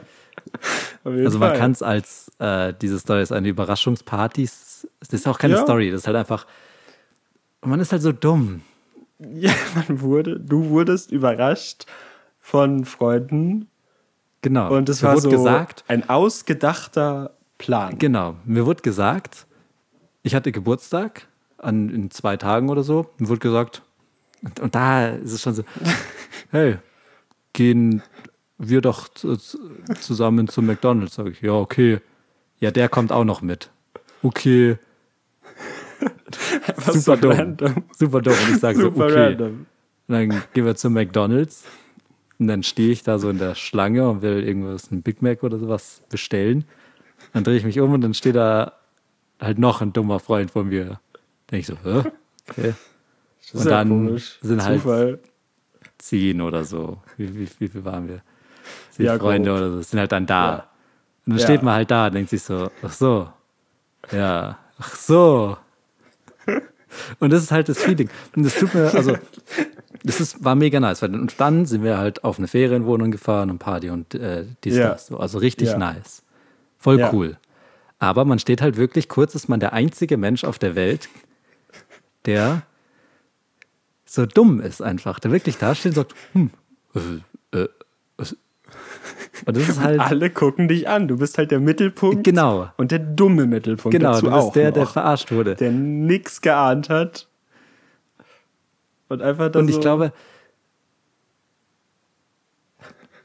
[1.04, 4.42] also man kann es als, äh, diese Story ist eine Überraschungsparty.
[5.00, 5.62] Das ist auch keine ja.
[5.62, 6.46] Story, das ist halt einfach,
[7.62, 8.62] man ist halt so dumm.
[9.34, 11.86] Ja, man wurde, du wurdest überrascht
[12.40, 13.68] von Freunden.
[14.40, 14.74] Genau.
[14.74, 17.98] Und es war so gesagt, ein ausgedachter Plan.
[17.98, 18.34] Genau.
[18.44, 19.46] Mir wurde gesagt,
[20.24, 23.10] ich hatte Geburtstag an, in zwei Tagen oder so.
[23.18, 23.82] Mir wurde gesagt,
[24.42, 25.62] und, und da ist es schon so,
[26.50, 26.78] hey,
[27.52, 28.02] gehen
[28.58, 31.14] wir doch zusammen zum McDonalds.
[31.14, 32.00] Sag ich, ja, okay.
[32.58, 33.70] Ja, der kommt auch noch mit.
[34.22, 34.78] Okay.
[36.76, 37.32] Super so dumm.
[37.32, 37.84] Random.
[37.98, 38.34] Super dumm.
[38.46, 39.12] Und ich sage so, okay.
[39.12, 39.66] Random.
[40.08, 41.64] Und dann gehen wir zum McDonalds.
[42.38, 45.42] Und dann stehe ich da so in der Schlange und will irgendwas, ein Big Mac
[45.42, 46.64] oder sowas bestellen.
[47.32, 48.72] Dann drehe ich mich um und dann steht da
[49.40, 51.00] halt noch ein dummer Freund von mir.
[51.50, 52.10] Denke ich so, hä?
[52.48, 52.74] Okay.
[53.52, 54.38] Und dann komisch.
[54.40, 55.20] sind halt Zufall
[56.02, 56.98] zehn oder so.
[57.16, 58.22] Wie, wie, wie viel waren wir?
[58.90, 59.58] Zehn ja, Freunde grob.
[59.58, 60.44] oder so, sind halt dann da.
[60.44, 60.54] Ja.
[61.24, 61.44] Und dann ja.
[61.44, 63.28] steht man halt da und denkt sich so, ach so,
[64.10, 65.56] ja, ach so.
[67.20, 68.10] Und das ist halt das Feeling.
[68.36, 69.16] Und das tut mir, also,
[70.02, 71.02] das ist, war mega nice.
[71.02, 74.90] Und dann sind wir halt auf eine Ferienwohnung gefahren und Party und äh, dies, ja.
[74.90, 75.06] das.
[75.06, 75.18] So.
[75.18, 75.78] Also richtig ja.
[75.78, 76.22] nice.
[76.78, 77.12] Voll ja.
[77.12, 77.38] cool.
[77.98, 81.08] Aber man steht halt wirklich, kurz ist man der einzige Mensch auf der Welt,
[82.26, 82.62] der
[84.12, 86.50] so dumm ist einfach, der wirklich da steht und sagt, hm,
[86.94, 87.68] äh, äh,
[89.46, 90.00] und das ist halt.
[90.00, 91.08] Alle gucken dich an.
[91.08, 92.22] Du bist halt der Mittelpunkt.
[92.22, 92.70] Genau.
[92.76, 93.96] Und der dumme Mittelpunkt.
[93.96, 95.54] Genau, dazu du bist auch der, noch, der verarscht wurde.
[95.56, 97.28] Der nichts geahnt hat.
[99.08, 99.62] Und einfach dann.
[99.62, 100.12] Und ich so glaube.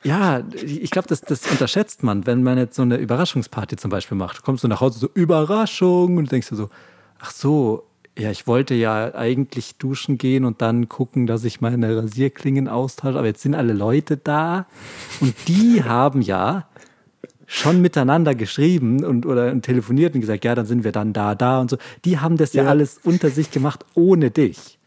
[0.03, 4.17] Ja, ich glaube, das, das unterschätzt man, wenn man jetzt so eine Überraschungsparty zum Beispiel
[4.17, 4.37] macht.
[4.37, 6.69] Du kommst du nach Hause so, Überraschung, und du denkst dir so,
[7.19, 7.86] ach so,
[8.17, 13.17] ja, ich wollte ja eigentlich duschen gehen und dann gucken, dass ich meine Rasierklingen austausche,
[13.17, 14.65] aber jetzt sind alle Leute da
[15.19, 16.67] und die haben ja
[17.45, 21.61] schon miteinander geschrieben und oder telefoniert und gesagt, ja, dann sind wir dann da, da
[21.61, 21.77] und so.
[22.03, 24.77] Die haben das ja, ja alles unter sich gemacht ohne dich.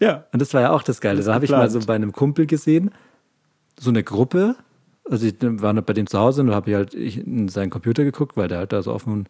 [0.00, 0.24] Ja.
[0.32, 1.18] Und das war ja auch das Geile.
[1.18, 2.90] Das da habe ich mal so bei einem Kumpel gesehen,
[3.78, 4.56] so eine Gruppe.
[5.08, 8.36] Also ich war bei dem zu Hause und habe ich halt in seinen Computer geguckt,
[8.36, 9.26] weil der halt da so offen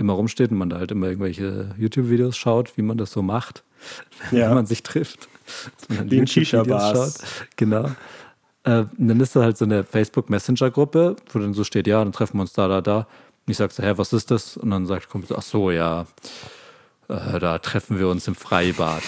[0.00, 3.62] immer rumsteht und man da halt immer irgendwelche YouTube-Videos schaut, wie man das so macht,
[4.30, 4.46] ja.
[4.48, 5.28] wenn man sich trifft.
[6.08, 7.18] In Shisha-Bars.
[7.56, 7.90] Genau.
[8.64, 12.38] Äh, dann ist da halt so eine Facebook-Messenger-Gruppe, wo dann so steht, ja, dann treffen
[12.38, 12.98] wir uns da, da, da.
[12.98, 14.56] Und ich sage so, hä, was ist das?
[14.56, 16.06] Und dann sagt kommt so, ach so, ja,
[17.08, 19.02] äh, da treffen wir uns im Freibad.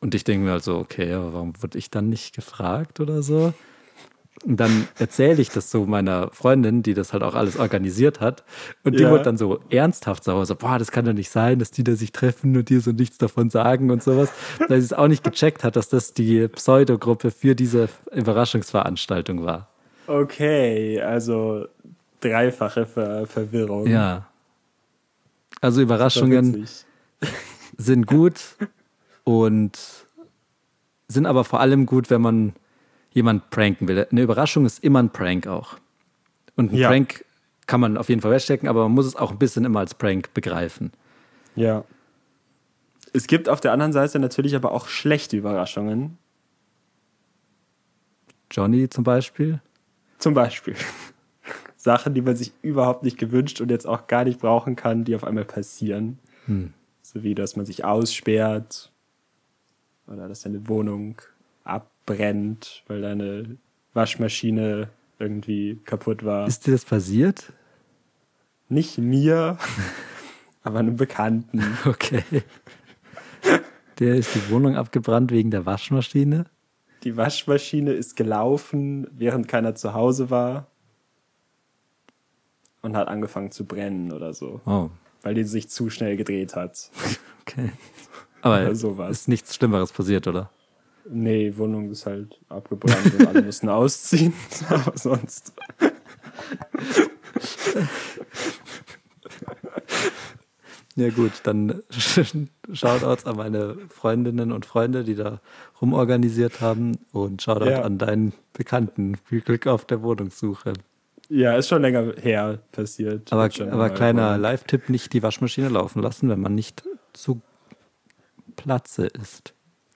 [0.00, 3.22] Und ich denke mir halt so, okay, aber warum wurde ich dann nicht gefragt oder
[3.22, 3.54] so?
[4.42, 8.44] Und dann erzähle ich das so meiner Freundin, die das halt auch alles organisiert hat.
[8.82, 9.10] Und die ja.
[9.10, 11.94] wird dann so ernsthaft sauer, so, boah, das kann doch nicht sein, dass die da
[11.94, 14.30] sich treffen und dir so nichts davon sagen und sowas.
[14.68, 19.68] Weil sie es auch nicht gecheckt hat, dass das die Pseudogruppe für diese Überraschungsveranstaltung war.
[20.06, 21.66] Okay, also
[22.20, 23.86] dreifache Ver Verwirrung.
[23.86, 24.26] Ja.
[25.60, 26.66] Also Überraschungen
[27.78, 28.40] sind gut
[29.22, 29.78] und
[31.08, 32.52] sind aber vor allem gut, wenn man
[33.14, 34.06] jemand pranken will.
[34.10, 35.78] Eine Überraschung ist immer ein Prank auch.
[36.56, 36.88] Und ein ja.
[36.88, 37.24] Prank
[37.66, 39.94] kann man auf jeden Fall wegstecken, aber man muss es auch ein bisschen immer als
[39.94, 40.92] Prank begreifen.
[41.56, 41.84] Ja.
[43.12, 46.18] Es gibt auf der anderen Seite natürlich aber auch schlechte Überraschungen.
[48.50, 49.60] Johnny zum Beispiel?
[50.18, 50.74] Zum Beispiel.
[51.76, 55.14] Sachen, die man sich überhaupt nicht gewünscht und jetzt auch gar nicht brauchen kann, die
[55.14, 56.18] auf einmal passieren.
[56.46, 56.72] Hm.
[57.02, 58.90] So wie, dass man sich aussperrt
[60.06, 61.20] oder dass seine Wohnung
[61.62, 63.56] ab brennt, weil deine
[63.92, 64.88] Waschmaschine
[65.18, 66.46] irgendwie kaputt war.
[66.46, 67.52] Ist dir das passiert?
[68.68, 69.58] Nicht mir,
[70.62, 71.62] aber einem Bekannten.
[71.84, 72.22] Okay.
[74.00, 76.46] Der ist die Wohnung abgebrannt wegen der Waschmaschine?
[77.04, 80.66] Die Waschmaschine ist gelaufen, während keiner zu Hause war.
[82.82, 84.60] Und hat angefangen zu brennen oder so.
[84.66, 84.90] Oh.
[85.22, 86.90] Weil die sich zu schnell gedreht hat.
[87.46, 87.72] Okay.
[88.40, 88.70] Aber
[89.10, 90.50] ist nichts Schlimmeres passiert, oder?
[91.08, 94.32] Nee, die Wohnung ist halt abgebrannt und alle müssen ausziehen.
[94.68, 95.52] Aber sonst.
[100.96, 101.82] Ja gut, dann
[102.72, 105.40] Shoutouts an meine Freundinnen und Freunde, die da
[105.80, 107.82] rumorganisiert haben und Shoutout ja.
[107.82, 109.16] an deinen Bekannten.
[109.24, 110.72] Viel Glück auf der Wohnungssuche.
[111.28, 113.32] Ja, ist schon länger her passiert.
[113.32, 117.40] Aber, aber kleiner Live-Tipp, nicht die Waschmaschine laufen lassen, wenn man nicht zu
[118.56, 119.53] Platze ist.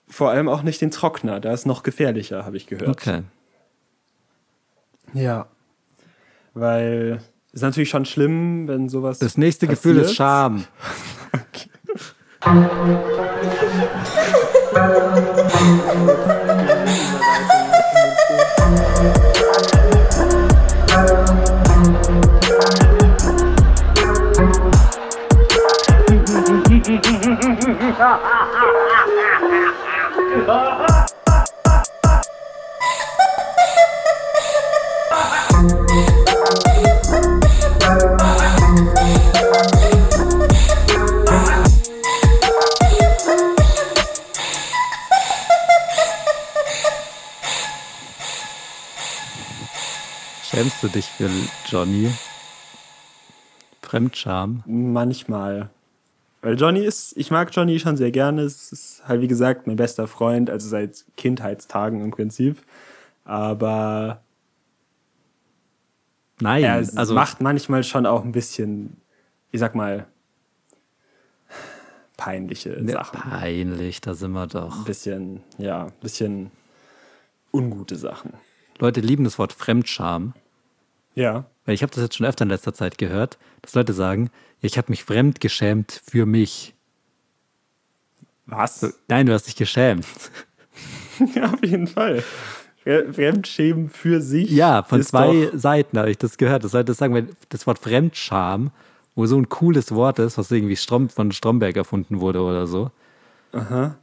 [0.09, 2.89] Vor allem auch nicht den Trockner, da ist noch gefährlicher, habe ich gehört.
[2.89, 3.23] Okay.
[5.13, 5.47] Ja.
[6.55, 9.19] Weil es ist natürlich schon schlimm, wenn sowas.
[9.19, 9.83] Das nächste passiert.
[9.83, 10.65] Gefühl ist Scham.
[11.33, 11.71] okay.
[50.51, 51.31] Schämst du dich für
[51.67, 52.13] Johnny?
[53.81, 54.63] Fremdscham?
[54.67, 55.71] Manchmal.
[56.41, 58.43] Weil Johnny ist, ich mag Johnny schon sehr gerne.
[58.43, 62.59] Es ist halt, wie gesagt, mein bester Freund, also seit Kindheitstagen im Prinzip.
[63.25, 64.23] Aber
[66.41, 68.97] Nein, er also macht manchmal schon auch ein bisschen,
[69.51, 70.07] ich sag mal,
[72.17, 73.19] peinliche ne, Sachen.
[73.19, 74.79] Peinlich, da sind wir doch.
[74.79, 76.51] Ein bisschen, ja, ein bisschen
[77.53, 78.35] ungute Sachen.
[78.79, 80.35] Leute lieben das Wort Fremdscham.
[81.15, 81.47] Ja.
[81.69, 84.31] Weil ich habe das jetzt schon öfter in letzter Zeit gehört, dass Leute sagen,
[84.63, 86.75] ich habe mich fremd geschämt für mich.
[88.47, 88.91] Was?
[89.07, 90.07] Nein, du hast dich geschämt.
[91.35, 92.25] ja, auf jeden Fall.
[92.85, 94.51] Fremdschämen für sich.
[94.51, 96.65] Ja, von zwei Seiten habe ich das gehört.
[96.65, 98.71] Das Leute sagen, das Wort Fremdscham,
[99.15, 102.91] wo so ein cooles Wort ist, was irgendwie Strom, von Stromberg erfunden wurde oder so.
[103.53, 103.95] Aha.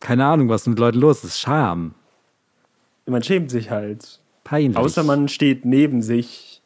[0.00, 1.38] Keine Ahnung, was mit Leuten los ist.
[1.38, 1.94] Scham.
[3.04, 4.20] Man schämt sich halt.
[4.50, 4.76] Peinlich.
[4.76, 6.60] Außer man steht neben sich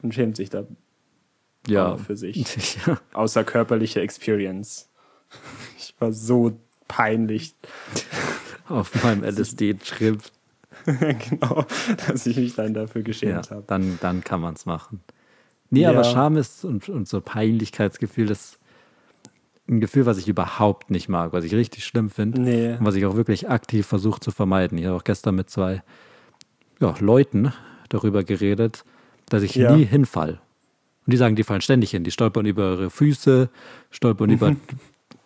[0.00, 0.64] und schämt sich da
[1.66, 1.98] ja.
[1.98, 2.78] für sich.
[2.86, 2.98] ja.
[3.12, 4.88] Außer körperliche Experience.
[5.76, 6.56] Ich war so
[6.88, 7.54] peinlich.
[8.66, 10.22] auf meinem LSD-Trip.
[10.86, 11.66] genau,
[12.06, 13.64] dass ich mich dann dafür geschämt ja, habe.
[13.66, 15.00] Dann, dann kann man es machen.
[15.68, 15.90] Nee, ja.
[15.90, 18.58] aber Scham ist und, und so Peinlichkeitsgefühl, das ist
[19.68, 22.72] ein Gefühl, was ich überhaupt nicht mag, was ich richtig schlimm finde nee.
[22.72, 24.78] und was ich auch wirklich aktiv versuche zu vermeiden.
[24.78, 25.82] Ich habe auch gestern mit zwei
[26.84, 27.52] ja, Leuten
[27.88, 28.84] darüber geredet,
[29.28, 29.74] dass ich ja.
[29.74, 30.40] nie hinfall.
[31.06, 32.04] Und die sagen, die fallen ständig hin.
[32.04, 33.48] Die stolpern über ihre Füße,
[33.90, 34.56] stolpern über,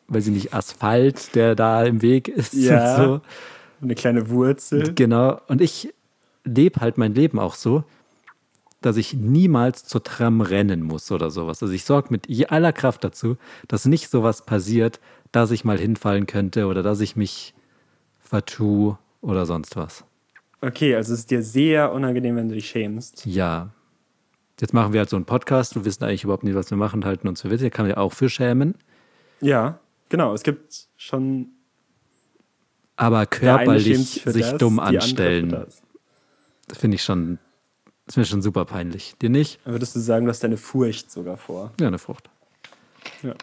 [0.09, 2.55] weiß ich nicht, Asphalt, der da im Weg ist.
[2.55, 2.97] Ja.
[2.97, 3.21] So.
[3.81, 4.95] Eine kleine Wurzel.
[4.95, 5.41] Genau.
[5.47, 5.95] Und ich
[6.45, 7.85] lebe halt mein Leben auch so,
[8.81, 11.63] dass ich niemals zur Tram rennen muss oder sowas.
[11.63, 13.37] Also ich sorge mit aller Kraft dazu,
[13.67, 15.01] dass nicht sowas passiert,
[15.33, 17.55] dass ich mal hinfallen könnte oder dass ich mich
[18.21, 20.05] vertue oder sonst was.
[20.61, 23.25] Okay, also es ist dir sehr unangenehm, wenn du dich schämst.
[23.27, 23.71] Ja.
[24.61, 25.77] Jetzt machen wir halt so einen Podcast.
[25.77, 27.71] Wir wissen eigentlich überhaupt nicht, was wir machen, halten uns für Witze.
[27.71, 28.75] Kann man ja auch für schämen.
[29.41, 29.79] Ja,
[30.09, 30.35] genau.
[30.35, 31.51] Es gibt schon.
[32.97, 35.67] Aber körperlich sich das, dumm anstellen.
[36.67, 37.39] Das finde ich schon
[38.09, 39.17] das ist mir schon super peinlich.
[39.21, 39.61] Dir nicht?
[39.67, 41.75] Würdest du sagen, du hast deine Furcht sogar vor?
[41.79, 42.31] Ja, eine Frucht.
[43.23, 43.35] Ja.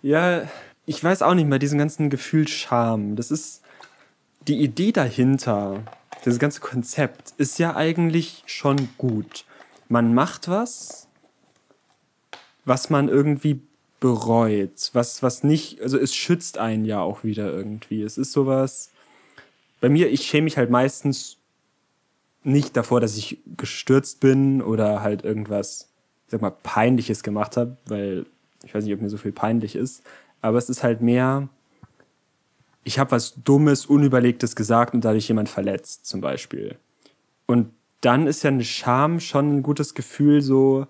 [0.00, 0.48] ja,
[0.86, 3.16] ich weiß auch nicht mehr, diesen ganzen Gefühl Scham.
[3.16, 3.62] Das ist
[4.48, 5.84] die Idee dahinter,
[6.24, 9.44] das ganze Konzept ist ja eigentlich schon gut.
[9.88, 11.08] Man macht was,
[12.64, 13.60] was man irgendwie
[14.00, 18.02] bereut, was, was nicht, also es schützt einen ja auch wieder irgendwie.
[18.02, 18.90] Es ist sowas,
[19.80, 21.36] bei mir, ich schäme mich halt meistens
[22.42, 25.88] nicht davor, dass ich gestürzt bin oder halt irgendwas,
[26.26, 28.26] ich sag mal, peinliches gemacht habe, weil
[28.64, 30.02] ich weiß nicht, ob mir so viel peinlich ist,
[30.40, 31.48] aber es ist halt mehr,
[32.84, 36.76] ich habe was Dummes, Unüberlegtes gesagt und dadurch jemand verletzt, zum Beispiel.
[37.46, 37.70] Und
[38.00, 40.86] dann ist ja eine Scham schon ein gutes Gefühl, so,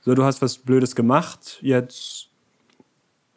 [0.00, 2.28] so du hast was Blödes gemacht, jetzt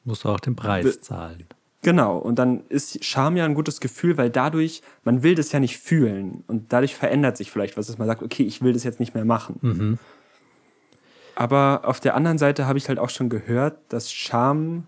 [0.03, 1.45] musst du auch den Preis zahlen.
[1.83, 5.59] Genau, und dann ist Scham ja ein gutes Gefühl, weil dadurch, man will das ja
[5.59, 8.83] nicht fühlen und dadurch verändert sich vielleicht was, dass man sagt, okay, ich will das
[8.83, 9.57] jetzt nicht mehr machen.
[9.61, 9.99] Mhm.
[11.35, 14.85] Aber auf der anderen Seite habe ich halt auch schon gehört, dass Scham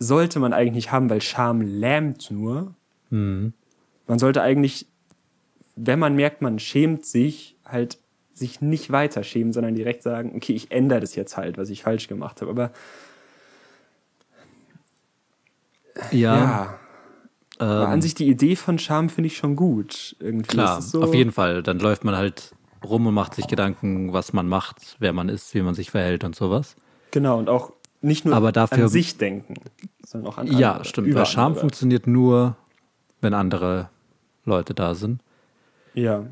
[0.00, 2.74] sollte man eigentlich nicht haben, weil Scham lähmt nur.
[3.10, 3.52] Mhm.
[4.08, 4.86] Man sollte eigentlich,
[5.76, 7.98] wenn man merkt, man schämt sich, halt
[8.32, 11.82] sich nicht weiter schämen, sondern direkt sagen, okay, ich ändere das jetzt halt, was ich
[11.82, 12.50] falsch gemacht habe.
[12.50, 12.72] Aber
[16.10, 16.36] ja.
[16.36, 16.78] ja.
[17.60, 20.16] Ähm, an sich die Idee von Scham finde ich schon gut.
[20.18, 21.62] Irgendwie klar, so auf jeden Fall.
[21.62, 25.54] Dann läuft man halt rum und macht sich Gedanken, was man macht, wer man ist,
[25.54, 26.76] wie man sich verhält und sowas.
[27.10, 27.72] Genau, und auch
[28.02, 29.54] nicht nur Aber dafür, an sich denken,
[30.04, 30.60] sondern auch an andere.
[30.60, 31.14] Ja, stimmt.
[31.14, 31.60] Weil Scham andere.
[31.60, 32.56] funktioniert nur,
[33.20, 33.90] wenn andere
[34.44, 35.22] Leute da sind.
[35.94, 36.26] Ja.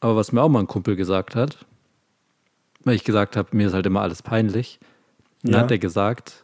[0.00, 1.64] Aber was mir auch mal ein Kumpel gesagt hat,
[2.84, 4.78] weil ich gesagt habe, mir ist halt immer alles peinlich,
[5.42, 5.58] dann ja.
[5.60, 6.42] hat er gesagt,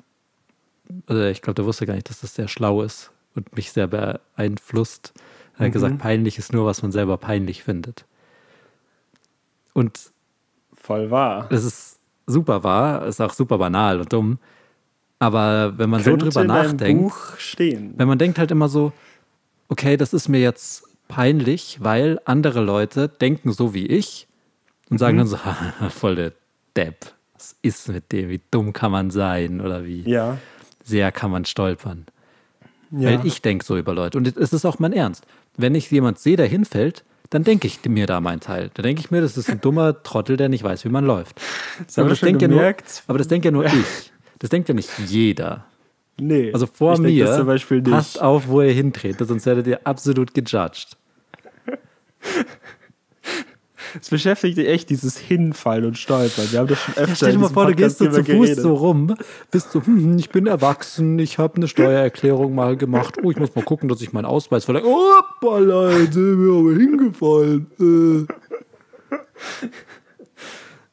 [1.06, 3.86] also ich glaube, der wusste gar nicht, dass das sehr schlau ist und mich sehr
[3.86, 5.12] beeinflusst.
[5.54, 5.72] Er hat mhm.
[5.72, 8.04] gesagt, peinlich ist nur, was man selber peinlich findet.
[9.72, 10.10] Und
[10.74, 11.46] voll wahr.
[11.50, 14.38] Das ist super wahr, ist auch super banal und dumm.
[15.20, 17.14] Aber wenn man so drüber nachdenkt,
[17.58, 18.92] wenn man denkt halt immer so,
[19.68, 24.26] okay, das ist mir jetzt peinlich, weil andere Leute denken so wie ich
[24.88, 25.18] und sagen mhm.
[25.18, 25.38] dann so,
[25.90, 26.32] voll der
[26.74, 27.12] Depp.
[27.34, 28.28] Was ist mit dem?
[28.28, 29.60] Wie dumm kann man sein?
[29.60, 30.02] Oder wie?
[30.02, 30.38] Ja
[30.90, 32.04] sehr kann man stolpern.
[32.90, 33.10] Ja.
[33.10, 34.18] Weil ich denke so über Leute.
[34.18, 35.24] Und es ist auch mein Ernst.
[35.56, 38.70] Wenn ich jemand sehe, der hinfällt, dann denke ich mir da mein Teil.
[38.74, 41.40] Da denke ich mir, das ist ein dummer Trottel, der nicht weiß, wie man läuft.
[41.86, 42.74] Das aber, das ja nur,
[43.06, 44.12] aber das denkt ja nur ich.
[44.40, 45.64] Das denkt ja nicht jeder.
[46.18, 46.52] Nee.
[46.52, 47.46] Also vor mir,
[47.84, 50.96] passt auf, wo ihr hintretet, sonst werdet ihr absolut gejudged.
[54.00, 56.46] Es beschäftigt dich echt dieses Hinfallen und Stolpern.
[56.50, 57.16] Wir haben das schon öfter.
[57.16, 58.60] Stell dir mal vor, du gehst so zu Fuß geredet.
[58.60, 59.16] so rum,
[59.50, 63.16] bist so, hm, hm, ich bin erwachsen, ich habe eine Steuererklärung mal gemacht.
[63.22, 64.84] Oh, ich muss mal gucken, dass ich meinen Ausweis verleihe.
[64.86, 67.66] Oh, Leute, mir aber hingefallen.
[67.80, 68.26] Äh.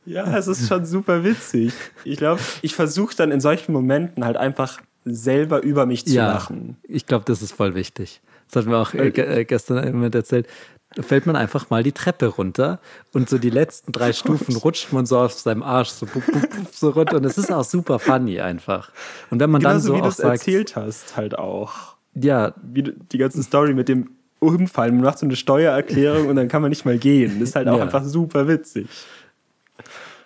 [0.07, 1.73] Ja, es ist schon super witzig.
[2.05, 6.27] Ich glaube, ich versuche dann in solchen Momenten halt einfach selber über mich zu ja,
[6.27, 6.77] lachen.
[6.83, 8.21] Ich glaube, das ist voll wichtig.
[8.49, 10.47] Das hat mir auch äh, äh gestern jemand erzählt.
[10.95, 12.79] Da fällt man einfach mal die Treppe runter
[13.13, 16.49] und so die letzten drei Stufen rutscht man so auf seinem Arsch so, bup, bup,
[16.49, 18.91] bup, so runter und es ist auch super funny einfach.
[19.29, 21.97] Und wenn man Genauso dann so wie du es erzählt hast, halt auch.
[22.13, 22.53] Ja.
[22.63, 26.61] Wie die ganze Story mit dem Umfallen, man macht so eine Steuererklärung und dann kann
[26.61, 27.39] man nicht mal gehen.
[27.39, 27.83] Das ist halt auch ja.
[27.83, 28.87] einfach super witzig.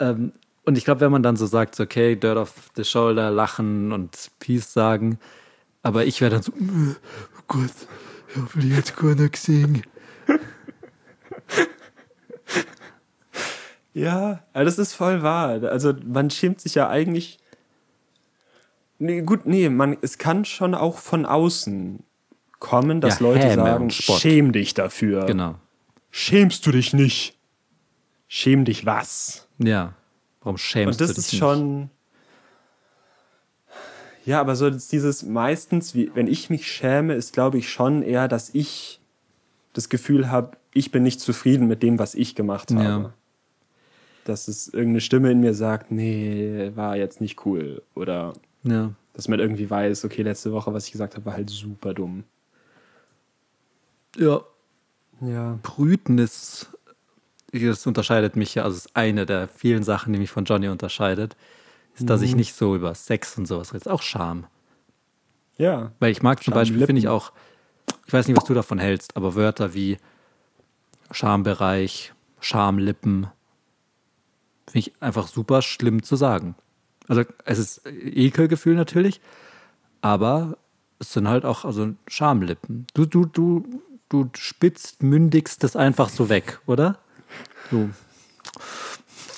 [0.02, 0.34] Ähm,
[0.66, 3.92] und ich glaube, wenn man dann so sagt, so, okay, Dirt off the Shoulder, lachen
[3.92, 5.20] und Peace sagen,
[5.84, 7.72] aber ich wäre dann so, oh Gott,
[8.30, 9.84] ich habe jetzt gar nicht gesehen.
[13.94, 15.64] ja, das ist voll wahr.
[15.64, 17.40] Also man schämt sich ja eigentlich.
[19.00, 22.04] Nee, gut, nee, man, es kann schon auch von außen
[22.60, 25.26] kommen, dass ja, Leute sagen, schäm dich dafür.
[25.26, 25.56] Genau.
[26.12, 27.36] Schämst du dich nicht?
[28.34, 29.46] Schäm dich was?
[29.58, 29.94] Ja.
[30.42, 31.10] Warum schämst du dich?
[31.10, 31.90] Und das ist schon.
[34.24, 38.30] Ja, aber so dieses meistens, wie, wenn ich mich schäme, ist glaube ich schon eher,
[38.30, 39.02] dass ich
[39.74, 42.84] das Gefühl habe, ich bin nicht zufrieden mit dem, was ich gemacht habe.
[42.84, 43.14] Ja.
[44.24, 47.84] Dass es irgendeine Stimme in mir sagt, nee, war jetzt nicht cool.
[47.96, 48.32] Oder
[48.64, 48.94] ja.
[49.12, 52.24] dass man irgendwie weiß, okay, letzte Woche, was ich gesagt habe, war halt super dumm.
[54.16, 54.40] Ja.
[55.20, 55.60] Ja.
[55.64, 56.68] Brütnis,
[57.52, 61.36] das unterscheidet mich ja, also ist eine der vielen Sachen, die mich von Johnny unterscheidet,
[61.96, 62.38] ist, dass ich mhm.
[62.38, 63.92] nicht so über Sex und sowas rede.
[63.92, 64.46] Auch Scham.
[65.58, 65.92] Ja.
[66.00, 67.32] Weil ich mag zum Beispiel, finde ich auch,
[68.08, 69.98] ich weiß nicht, was du davon hältst, aber Wörter wie
[71.12, 73.28] Schambereich, Schamlippen,
[74.66, 76.56] finde ich einfach super schlimm zu sagen.
[77.08, 79.20] Also es ist Ekelgefühl natürlich,
[80.00, 80.58] aber
[81.00, 82.88] es sind halt auch also Schamlippen.
[82.94, 83.66] Du, du, du,
[84.08, 87.00] du spitzt, mündigst das einfach so weg, oder?
[87.72, 87.90] Du.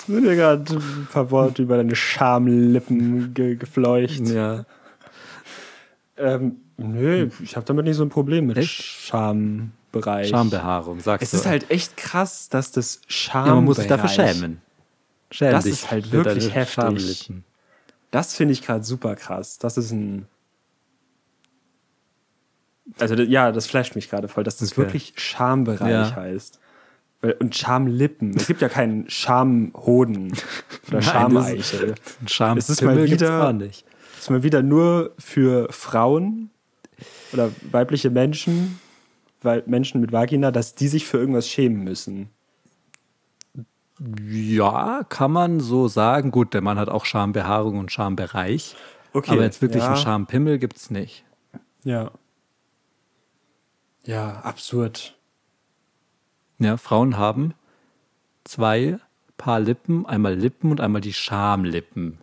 [0.00, 4.28] Ich bin mir gerade ein paar Worte über deine Schamlippen ge gefleucht.
[4.28, 4.66] Ja.
[6.18, 8.70] Ähm, nö, ich habe damit nicht so ein Problem mit echt?
[8.70, 10.28] Schambereich.
[10.28, 11.36] Schambehaarung, sagst es du.
[11.36, 13.48] Es ist halt echt krass, dass das Schambereich...
[13.48, 14.60] Ja, man muss sich dafür schämen.
[15.30, 17.32] Schäm das ist halt wirklich heftig.
[18.10, 19.58] Das finde ich gerade super krass.
[19.58, 20.26] Das ist ein
[22.98, 24.82] also ja, das flasht mich gerade voll, dass das okay.
[24.82, 26.14] wirklich Schambereich ja.
[26.14, 26.60] heißt.
[27.32, 28.36] Und Schamlippen.
[28.36, 30.36] Es gibt ja keinen Schamhoden
[30.88, 31.94] oder Schameichel.
[32.26, 33.86] Scham es ist mal wieder, nicht.
[34.18, 36.50] ist mal wieder nur für Frauen
[37.32, 38.78] oder weibliche Menschen,
[39.42, 42.28] weil Menschen mit Vagina, dass die sich für irgendwas schämen müssen.
[44.28, 46.30] Ja, kann man so sagen.
[46.30, 48.76] Gut, der Mann hat auch Schambehaarung und Schambereich.
[49.12, 49.90] Okay, aber jetzt wirklich ja.
[49.90, 51.24] einen Schampimmel gibt es nicht.
[51.84, 52.10] Ja.
[54.04, 55.16] Ja, absurd.
[56.58, 57.54] Ja, Frauen haben
[58.44, 58.98] zwei
[59.36, 62.18] Paar Lippen, einmal Lippen und einmal die Schamlippen.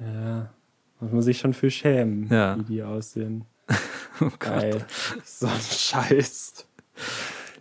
[0.00, 0.50] Ja,
[1.00, 2.56] muss man sich schon für schämen, ja.
[2.58, 3.44] wie die aussehen.
[4.20, 4.84] oh Geil.
[5.24, 6.66] So ein Scheiß.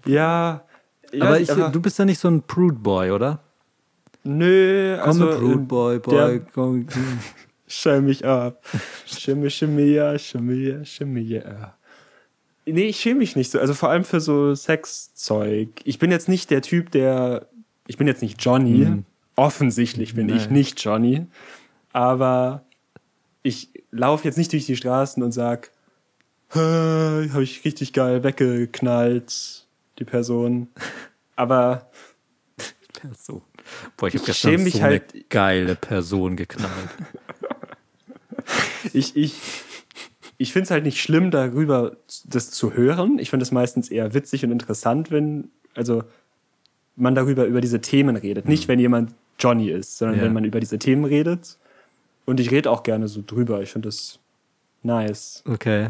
[0.05, 0.63] Ja.
[1.19, 3.39] aber, ich, aber du bist ja nicht so ein Prude Boy, oder?
[4.23, 5.27] Nö, also.
[5.27, 6.87] Komm, Prude Boy, Boy, komm.
[7.67, 8.63] Schäm mich ab.
[9.05, 11.75] Schimme, schimme, ja, schimme, ja, schimme, ja.
[12.71, 13.59] Nee, ich schäme mich nicht so.
[13.59, 15.69] Also vor allem für so Sexzeug.
[15.83, 17.47] Ich bin jetzt nicht der Typ, der.
[17.87, 18.85] Ich bin jetzt nicht Johnny.
[18.85, 19.05] Mhm.
[19.35, 20.37] Offensichtlich bin Nein.
[20.37, 21.25] ich nicht Johnny.
[21.93, 22.65] Aber
[23.43, 25.71] ich laufe jetzt nicht durch die Straßen und sag,
[26.53, 29.67] habe ich richtig geil weggeknallt,
[29.99, 30.67] die Person.
[31.35, 31.89] Aber.
[32.93, 33.41] Person.
[33.97, 36.89] Boah, ich habe gestern so halt, eine geile Person geknallt.
[38.93, 39.33] ich, ich,
[40.41, 43.19] ich finde es halt nicht schlimm, darüber das zu hören.
[43.19, 46.03] Ich finde es meistens eher witzig und interessant, wenn, also
[46.95, 48.47] man darüber über diese Themen redet.
[48.47, 50.23] Nicht, wenn jemand Johnny ist, sondern ja.
[50.23, 51.59] wenn man über diese Themen redet.
[52.25, 53.61] Und ich rede auch gerne so drüber.
[53.61, 54.17] Ich finde das
[54.81, 55.43] nice.
[55.47, 55.89] Okay.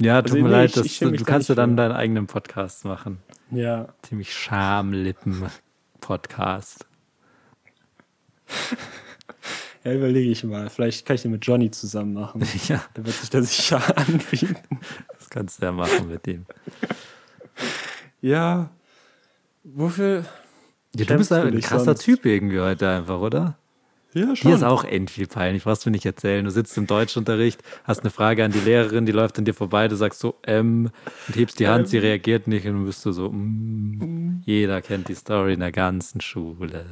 [0.00, 2.26] Ja, tut also, mir nee, leid, ich, ich du, du kannst ja dann deinen eigenen
[2.26, 3.18] Podcast machen.
[3.50, 3.88] Ja.
[4.02, 6.86] Ziemlich Schamlippen-Podcast.
[9.84, 10.70] Ja, überlege ich mal.
[10.70, 12.42] Vielleicht kann ich den mit Johnny zusammen machen.
[12.68, 12.82] Ja.
[12.94, 14.56] Da wird sich das sicher anbieten.
[15.18, 16.46] Das kannst du ja machen mit dem.
[18.20, 18.70] Ja.
[19.64, 20.24] Wofür.
[20.94, 22.04] Ja, du bist ein krasser sonst?
[22.04, 23.56] Typ irgendwie heute einfach, oder?
[24.14, 24.50] Ja, schon.
[24.50, 26.44] Dir ist auch end viel peinlich, brauchst du nicht erzählen.
[26.44, 29.88] Du sitzt im Deutschunterricht, hast eine Frage an die Lehrerin, die läuft an dir vorbei,
[29.88, 30.90] du sagst so, ähm,
[31.28, 31.86] und hebst die Hand, ähm.
[31.86, 35.72] sie reagiert nicht und dann bist du so, mm, jeder kennt die Story in der
[35.72, 36.84] ganzen Schule.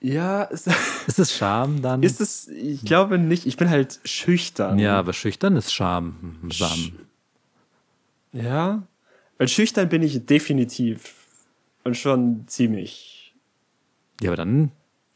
[0.00, 0.68] Ja, ist,
[1.06, 2.02] ist es Scham dann?
[2.02, 3.46] Ist es, ich glaube nicht.
[3.46, 4.78] Ich bin halt schüchtern.
[4.78, 6.38] Ja, aber schüchtern ist Scham.
[6.50, 6.92] Sch
[8.32, 8.82] ja,
[9.38, 11.14] weil schüchtern bin ich definitiv.
[11.84, 13.34] Und schon ziemlich.
[14.20, 14.72] Ja, aber dann.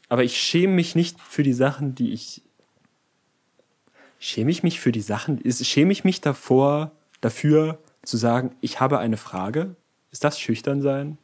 [0.09, 2.41] Aber ich schäme mich nicht für die Sachen, die ich.
[4.19, 5.41] Schäme ich mich für die Sachen?
[5.51, 9.75] Schäme ich mich davor, dafür zu sagen, ich habe eine Frage?
[10.11, 11.17] Ist das schüchtern sein?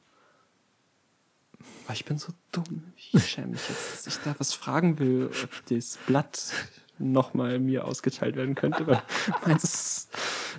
[1.89, 2.93] Aber ich bin so dumm.
[2.95, 6.53] Ich schäme mich jetzt, dass ich da was fragen will, ob das Blatt
[6.99, 9.01] nochmal mir ausgeteilt werden könnte, weil
[9.47, 10.07] meins,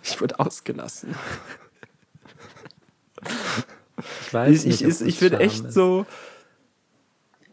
[0.02, 1.14] ich wurde ausgelassen.
[4.22, 4.82] Ich weiß nicht.
[4.82, 5.74] Ich, ich, ich bin echt ist.
[5.74, 6.04] so.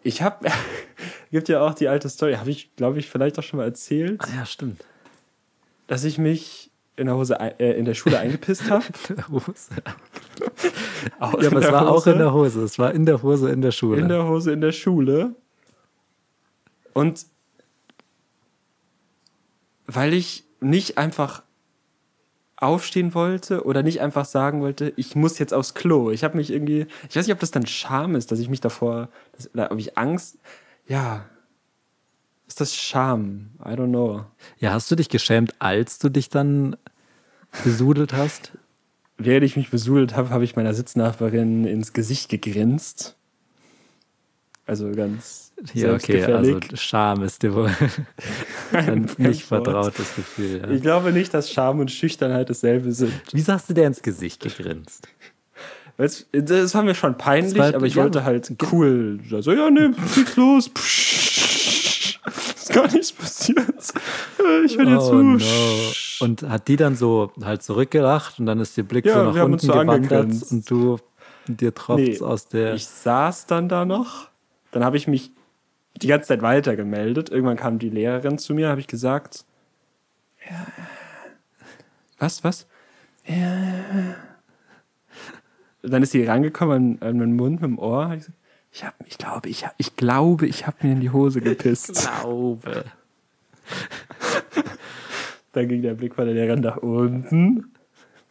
[0.01, 0.49] Ich habe.
[1.29, 4.19] gibt ja auch die alte Story, habe ich, glaube ich, vielleicht auch schon mal erzählt.
[4.23, 4.83] Ah, ja, stimmt.
[5.85, 8.85] Dass ich mich in der Hose äh, in der Schule eingepisst habe.
[9.09, 9.69] in der Hose.
[11.19, 11.91] Auch ja, aber es war Hose.
[11.91, 12.63] auch in der Hose.
[12.63, 14.01] Es war in der Hose in der Schule.
[14.01, 15.35] In der Hose in der Schule.
[16.93, 17.25] Und
[19.85, 21.43] weil ich nicht einfach
[22.57, 26.09] aufstehen wollte oder nicht einfach sagen wollte, ich muss jetzt aufs Klo.
[26.09, 28.61] Ich habe mich irgendwie, ich weiß nicht, ob das dann Scham ist, dass ich mich
[28.61, 30.39] davor, dass, oder ob ich Angst,
[30.87, 31.25] ja,
[32.47, 33.51] ist das Scham?
[33.59, 34.25] I don't know.
[34.57, 36.75] Ja, hast du dich geschämt, als du dich dann
[37.63, 38.53] besudelt hast?
[39.17, 43.15] Während ich mich besudelt habe, habe ich meiner Sitznachbarin ins Gesicht gegrinst.
[44.65, 47.71] Also ganz ja, okay, also Scham ist dir wohl
[48.73, 50.61] ein nicht vertrautes Gefühl.
[50.61, 50.69] Ja.
[50.69, 53.13] Ich glaube nicht, dass Scham und Schüchternheit dasselbe sind.
[53.31, 55.07] Wie sagst du dir ins Gesicht gegrinst?
[55.97, 59.19] Das war mir schon peinlich, war, aber ich ja, wollte halt cool.
[59.29, 60.69] So, ja, ne, geht's los.
[62.69, 63.93] Ist gar nichts passiert.
[64.65, 65.15] Ich höre dir oh, zu.
[65.15, 65.39] No.
[66.19, 69.43] Und hat die dann so halt zurückgelacht und dann ist ihr Blick ja, so nach
[69.43, 70.97] unten so gewandert und du
[71.47, 72.73] dir tropft nee, aus der.
[72.73, 74.29] Ich saß dann da noch
[74.71, 75.31] dann habe ich mich
[75.95, 77.29] die ganze Zeit weiter gemeldet.
[77.29, 79.45] Irgendwann kam die Lehrerin zu mir, habe ich gesagt,
[80.49, 80.67] ja.
[82.19, 82.67] was, was?
[83.25, 84.15] Ja.
[85.81, 88.13] Dann ist sie rangekommen an, an meinen Mund mit dem Ohr.
[88.17, 88.25] Ich,
[88.77, 91.89] ich, hab, ich glaube, ich, ich glaube, ich habe mir in die Hose gepisst.
[91.89, 92.85] Ich glaube.
[95.53, 97.73] Dann ging der Blick von der Lehrerin nach unten.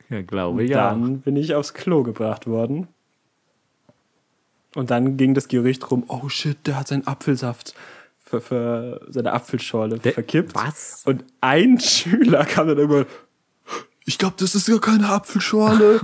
[0.09, 0.71] Ja, glaube ich.
[0.71, 1.25] Dann auch.
[1.25, 2.87] bin ich aufs Klo gebracht worden.
[4.77, 7.75] Und dann ging das Gerücht rum, oh shit, der hat seinen Apfelsaft
[8.23, 10.55] für, für seine Apfelschorle der, verkippt.
[10.55, 11.03] Was?
[11.07, 13.07] Und ein Schüler kam dann irgendwann,
[14.05, 16.01] ich glaube, das ist ja keine Apfelschorle.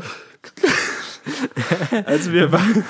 [2.06, 2.84] also wir waren...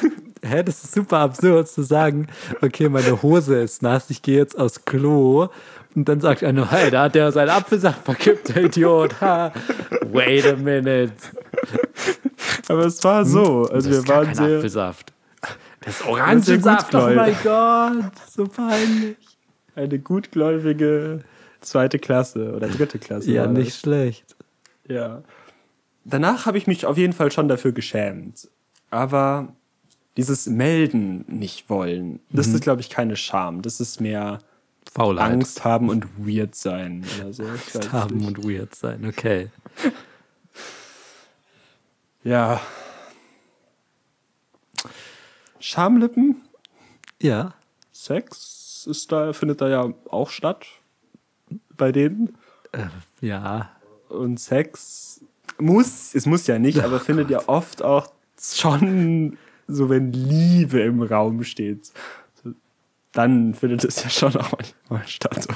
[0.45, 2.27] Hä, das ist super absurd zu sagen,
[2.61, 5.49] okay, meine Hose ist nass, ich gehe jetzt aufs Klo.
[5.95, 9.21] Und dann sagt einer, hey, da hat der seinen Apfelsaft verkippt, der Idiot.
[9.21, 9.53] Ha.
[10.11, 11.13] Wait a minute.
[12.69, 13.69] Aber es war so.
[13.71, 14.57] Also das wir waren sehr.
[14.57, 15.13] Apfelsaft.
[15.81, 19.17] Das Orangensaft, oh mein Gott, so peinlich.
[19.75, 21.21] Eine gutgläubige
[21.61, 23.31] zweite Klasse oder dritte Klasse.
[23.31, 24.37] Ja, nicht schlecht.
[24.89, 25.23] Ja.
[26.05, 28.49] Danach habe ich mich auf jeden Fall schon dafür geschämt.
[28.91, 29.55] Aber
[30.17, 32.55] dieses Melden nicht wollen, das mhm.
[32.57, 33.63] ist, glaube ich, keine Scham.
[33.63, 34.41] Das ist mehr
[34.93, 35.33] Faulheit.
[35.33, 37.05] Angst haben und weird sein.
[37.19, 37.45] Oder so.
[37.45, 38.39] Angst haben nicht.
[38.39, 39.51] und weird sein, okay.
[42.25, 42.61] ja,
[45.63, 46.43] Schamlippen?
[47.21, 47.55] Ja.
[47.93, 50.67] Sex ist da, findet da ja auch statt.
[51.77, 52.37] Bei denen.
[52.73, 52.87] Äh,
[53.21, 53.71] ja.
[54.09, 55.21] Und Sex
[55.59, 57.07] muss, es muss ja nicht, oh aber Gott.
[57.07, 58.11] findet ja oft auch
[58.41, 59.39] schon
[59.73, 61.93] so, wenn Liebe im Raum steht.
[63.13, 65.47] Dann findet es ja schon auch manchmal statt.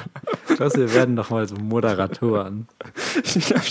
[0.47, 2.67] Ich glaube, wir werden doch mal so Moderatoren.
[3.33, 3.61] ja.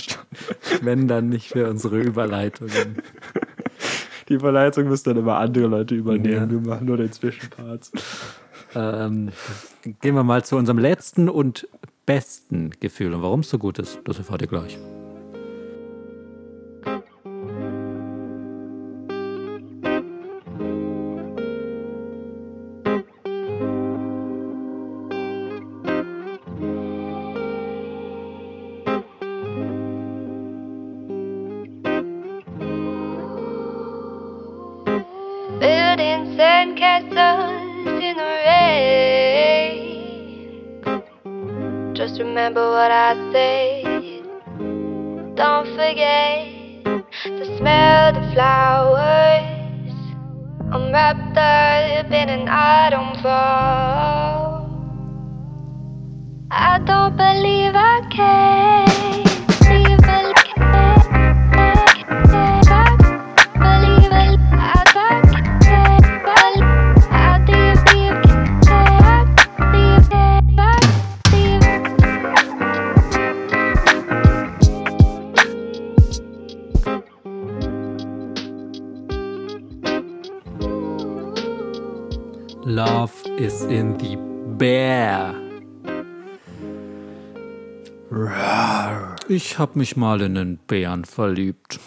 [0.81, 3.01] Wenn dann nicht für unsere Überleitungen
[4.29, 6.49] die Verleitung müssen dann immer andere Leute übernehmen.
[6.49, 6.49] Ja.
[6.49, 7.91] Wir machen nur den Zwischenpart.
[8.75, 9.29] Ähm,
[10.01, 11.67] gehen wir mal zu unserem letzten und
[12.05, 13.13] besten Gefühl.
[13.13, 14.77] Und warum es so gut ist, das erfahrt ihr gleich.
[89.37, 91.79] Ich hab mich mal in einen Bären verliebt.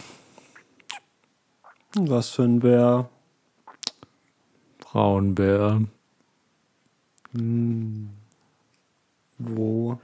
[1.97, 3.11] Was für ein Bär?
[4.79, 5.83] Braunbär.
[7.33, 8.11] Hm.
[9.39, 9.99] Wo?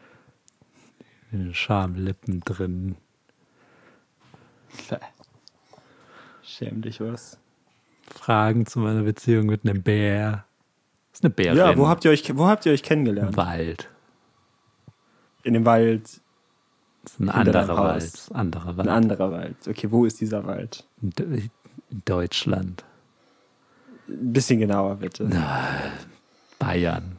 [1.30, 2.96] In den Schamlippen drin.
[6.42, 7.38] Schäm dich was.
[8.12, 10.44] Fragen zu meiner Beziehung mit einem Bär.
[11.12, 11.58] Das ist eine Bärin.
[11.58, 13.30] Ja, wo habt ihr euch, wo habt ihr euch kennengelernt?
[13.30, 13.88] Im Wald.
[15.44, 16.20] In dem Wald.
[17.06, 18.12] Das ist ein anderer Wald.
[18.34, 18.88] anderer Wald.
[18.88, 19.56] Ein anderer Wald.
[19.68, 20.84] Okay, wo ist dieser Wald?
[21.00, 21.50] In
[22.04, 22.84] Deutschland.
[24.08, 25.30] Ein bisschen genauer, bitte.
[26.58, 27.16] Bayern.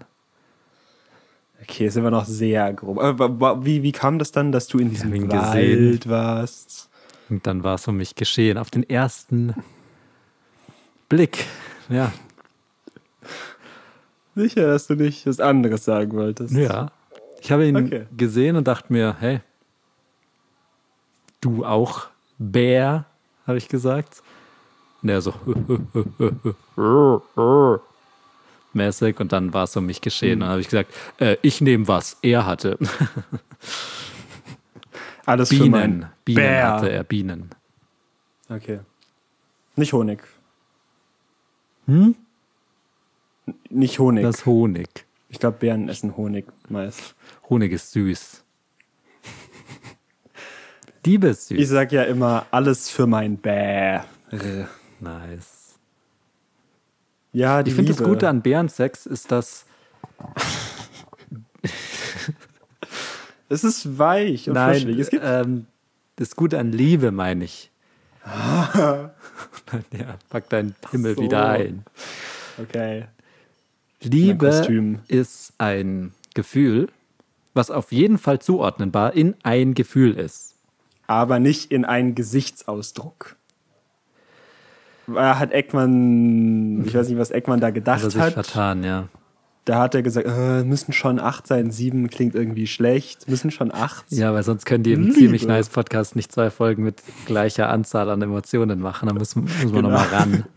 [1.61, 2.99] Okay, okay, ist immer noch sehr grob.
[2.99, 6.11] Aber wie, wie kam das dann, dass du in diesem Wald gesehen.
[6.11, 6.89] warst?
[7.29, 8.57] Und dann war es um mich geschehen.
[8.57, 9.53] Auf den ersten
[11.07, 11.45] Blick,
[11.87, 12.11] ja.
[14.35, 16.53] Sicher, dass du nicht was anderes sagen wolltest.
[16.53, 16.91] Ja.
[17.41, 18.05] Ich habe ihn okay.
[18.17, 19.39] gesehen und dachte mir, hey,
[21.41, 22.07] du auch,
[22.37, 23.05] Bär,
[23.45, 24.21] habe ich gesagt.
[25.01, 25.33] Und er so
[28.73, 30.39] mäßig und dann war es um mich geschehen.
[30.39, 30.41] Mhm.
[30.41, 32.77] Dann habe ich gesagt, äh, ich nehme was er hatte.
[35.25, 36.03] Alles Bienen.
[36.03, 36.67] für Bienen Bär.
[36.67, 37.49] hatte er, Bienen.
[38.47, 38.79] Okay.
[39.75, 40.23] Nicht Honig.
[41.85, 42.15] Hm?
[43.69, 44.23] Nicht Honig.
[44.23, 44.87] Das Honig.
[45.29, 47.15] Ich glaube, Bären essen Honig meist.
[47.49, 48.43] Honig ist süß.
[51.07, 51.57] Liebe ist süß.
[51.57, 54.05] Ich sag ja immer, alles für mein Bär.
[54.99, 55.75] Nice.
[57.31, 59.65] Ja, die Ich finde das Gute an Bärensex ist, dass.
[63.49, 65.67] es ist weich und Nein, es gibt ähm,
[66.17, 67.71] das Gute an Liebe meine ich.
[68.25, 69.07] ja,
[70.29, 71.21] pack deinen Himmel so.
[71.21, 71.85] wieder ein.
[72.57, 73.05] Okay.
[74.01, 76.89] Liebe ist ein Gefühl,
[77.53, 80.56] was auf jeden Fall zuordnenbar in ein Gefühl ist.
[81.07, 83.37] Aber nicht in einen Gesichtsausdruck.
[85.15, 88.11] Hat Eckmann, ich weiß nicht, was Eckmann da gedacht hat.
[88.11, 89.07] sich vertan, ja.
[89.63, 93.73] Da hat er gesagt, äh, müssen schon acht sein, sieben klingt irgendwie schlecht, müssen schon
[93.73, 94.05] acht.
[94.09, 95.15] Ja, weil sonst können die im Liebe.
[95.15, 99.07] ziemlich nice Podcast nicht zwei Folgen mit gleicher Anzahl an Emotionen machen.
[99.07, 99.89] Da müssen, müssen wir genau.
[99.89, 100.45] nochmal ran.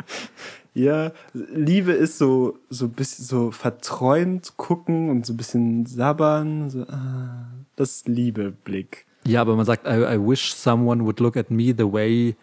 [0.72, 6.70] Ja, Liebe ist so so bisschen so verträumt gucken und so ein bisschen sabbern.
[6.70, 9.06] So, ah, das ist Liebe-Blick.
[9.26, 12.36] Ja, aber man sagt, I, I, wish someone would look at me the way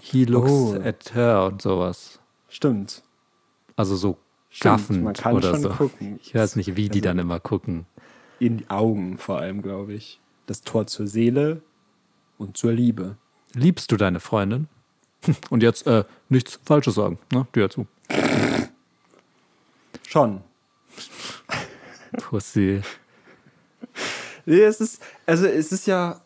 [0.00, 0.74] he looks oh.
[0.84, 2.18] at her und sowas.
[2.48, 3.02] Stimmt.
[3.76, 4.16] Also so
[4.60, 5.68] gaffend man kann oder schon so.
[5.70, 6.18] Gucken.
[6.22, 7.86] Ich weiß nicht, wie also die dann immer gucken.
[8.40, 10.20] In die Augen vor allem, glaube ich.
[10.46, 11.62] Das Tor zur Seele
[12.38, 13.16] und zur Liebe.
[13.54, 14.68] Liebst du deine Freundin?
[15.50, 17.46] Und jetzt äh, nichts Falsches sagen, ne?
[17.54, 17.86] Dir zu.
[20.06, 20.42] Schon.
[22.18, 22.82] Pussy.
[24.46, 26.20] Nee, es ist, also es ist ja,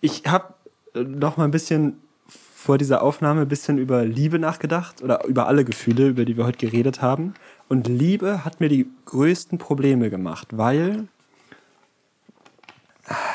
[0.00, 0.54] ich habe
[0.94, 5.64] noch mal ein bisschen vor dieser Aufnahme ein bisschen über Liebe nachgedacht oder über alle
[5.64, 7.34] Gefühle, über die wir heute geredet haben.
[7.68, 11.08] Und Liebe hat mir die größten Probleme gemacht, weil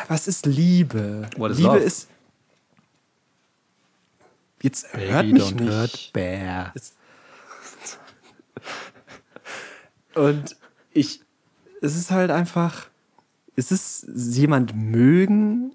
[0.07, 1.27] was ist Liebe?
[1.35, 1.79] Is Liebe love?
[1.79, 2.07] ist
[4.63, 5.71] Jetzt Baby hört mich nicht.
[5.71, 6.73] Hurt bear.
[10.15, 10.55] Und
[10.91, 11.19] ich,
[11.81, 12.87] es ist halt einfach,
[13.55, 15.73] es ist jemand mögen,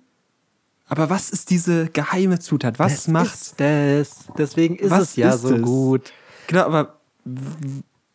[0.89, 2.79] aber was ist diese geheime Zutat?
[2.79, 4.25] Was das macht ist das?
[4.37, 5.63] Deswegen ist es ja ist so es?
[5.63, 6.13] gut.
[6.47, 6.99] Genau, aber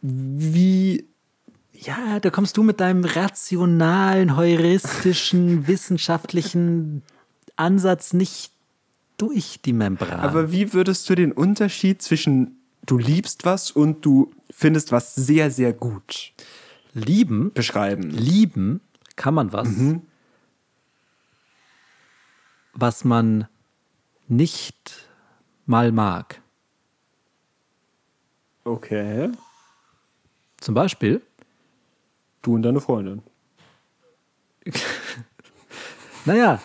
[0.01, 1.05] wie
[1.85, 7.03] ja, da kommst du mit deinem rationalen, heuristischen, wissenschaftlichen
[7.55, 8.51] Ansatz nicht
[9.17, 10.19] durch die Membran.
[10.19, 15.51] Aber wie würdest du den Unterschied zwischen du liebst was und du findest was sehr,
[15.51, 16.33] sehr gut
[16.93, 18.09] lieben beschreiben?
[18.09, 18.81] Lieben
[19.15, 20.01] kann man was, mhm.
[22.73, 23.47] was man
[24.27, 25.07] nicht
[25.65, 26.41] mal mag.
[28.65, 29.31] Okay.
[30.59, 31.21] Zum Beispiel?
[32.41, 33.21] Du und deine Freundin.
[36.25, 36.61] naja,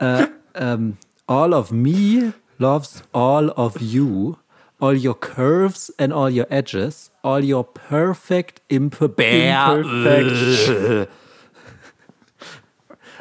[0.00, 4.38] äh, ähm, all of me loves all of you,
[4.80, 11.06] all your curves and all your edges, all your perfect imperfection.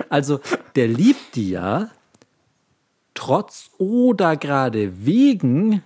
[0.09, 0.39] Also,
[0.75, 1.89] der liebt die ja
[3.13, 5.83] trotz oder gerade wegen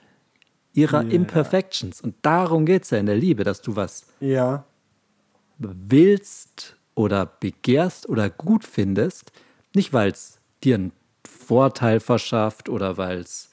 [0.73, 1.13] ihrer yeah.
[1.13, 2.01] Imperfections.
[2.01, 4.63] Und darum geht es ja in der Liebe, dass du was ja.
[5.57, 9.31] willst oder begehrst oder gut findest,
[9.73, 10.91] nicht weil es dir ein
[11.27, 13.49] Vorteil verschafft oder weil es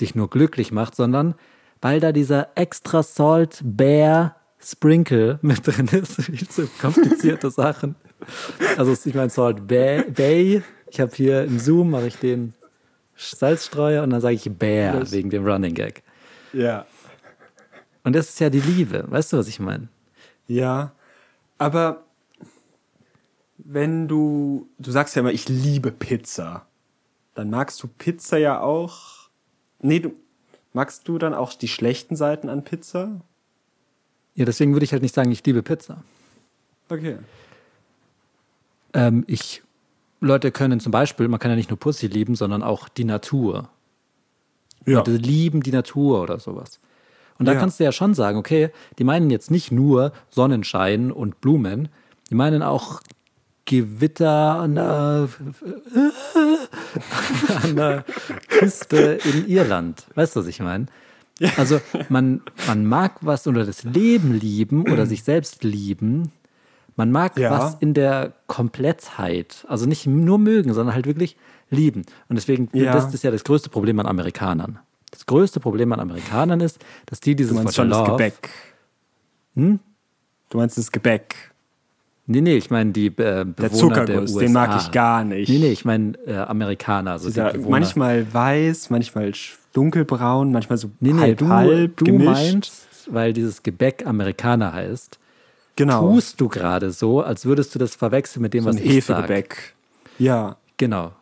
[0.00, 1.34] dich nur glücklich macht, sondern
[1.80, 6.14] weil da dieser extra Salt Bear Sprinkle mit drin ist.
[6.22, 7.96] Viel zu komplizierte Sachen.
[8.76, 10.02] Also ich meine Salt Bay.
[10.10, 10.62] Bay.
[10.90, 12.54] Ich habe hier im Zoom mache ich den
[13.16, 15.12] Salzstreuer und dann sage ich Bear das.
[15.12, 16.02] wegen dem Running Gag.
[16.52, 16.86] Ja.
[18.02, 19.04] Und das ist ja die Liebe.
[19.08, 19.88] Weißt du, was ich meine?
[20.46, 20.92] Ja.
[21.58, 22.04] Aber
[23.58, 26.66] wenn du, du sagst ja immer, ich liebe Pizza
[27.34, 29.28] dann magst du Pizza ja auch.
[29.80, 30.14] Nee, du
[30.72, 33.20] magst du dann auch die schlechten Seiten an Pizza?
[34.34, 36.02] Ja, deswegen würde ich halt nicht sagen, ich liebe Pizza.
[36.88, 37.18] Okay.
[38.94, 39.62] Ähm, ich,
[40.20, 43.68] Leute können zum Beispiel, man kann ja nicht nur Pussy lieben, sondern auch die Natur.
[44.86, 44.98] Ja.
[44.98, 46.80] Leute lieben die Natur oder sowas.
[47.38, 47.58] Und da ja.
[47.58, 51.88] kannst du ja schon sagen, okay, die meinen jetzt nicht nur Sonnenschein und Blumen,
[52.30, 53.00] die meinen auch
[53.64, 55.28] Gewitter an der,
[57.62, 58.04] an der
[58.48, 60.06] Küste in Irland.
[60.14, 60.86] Weißt du, was ich meine?
[61.56, 66.30] Also man, man mag was oder das Leben lieben oder sich selbst lieben.
[66.96, 67.50] Man mag ja.
[67.50, 69.64] was in der Komplettheit.
[69.68, 71.36] Also nicht nur mögen, sondern halt wirklich
[71.70, 72.04] lieben.
[72.28, 72.92] Und deswegen, ja.
[72.92, 74.78] das ist ja das größte Problem an Amerikanern.
[75.10, 78.50] Das größte Problem an Amerikanern ist, dass die dieses du meinst schon Love, das Gebäck.
[79.54, 79.78] Hm?
[80.50, 81.34] Du meinst das Gebäck.
[82.26, 84.38] Nee, nee, ich meine die äh, Bewohner der Zuckerguss, der USA.
[84.40, 85.48] den mag ich gar nicht.
[85.48, 87.12] Nee, nee, ich meine äh, Amerikaner.
[87.12, 89.32] Also Dieser, manchmal weiß, manchmal
[89.74, 92.30] dunkelbraun, manchmal so nee, nee, halb, du, halb du gemischt.
[92.30, 95.18] meinst, weil dieses Gebäck Amerikaner heißt,
[95.76, 96.12] genau.
[96.12, 99.54] tust du gerade so, als würdest du das verwechseln mit dem, so was ich Hefegebäck.
[99.54, 100.18] Sag.
[100.18, 100.56] Ja.
[100.76, 101.12] Genau.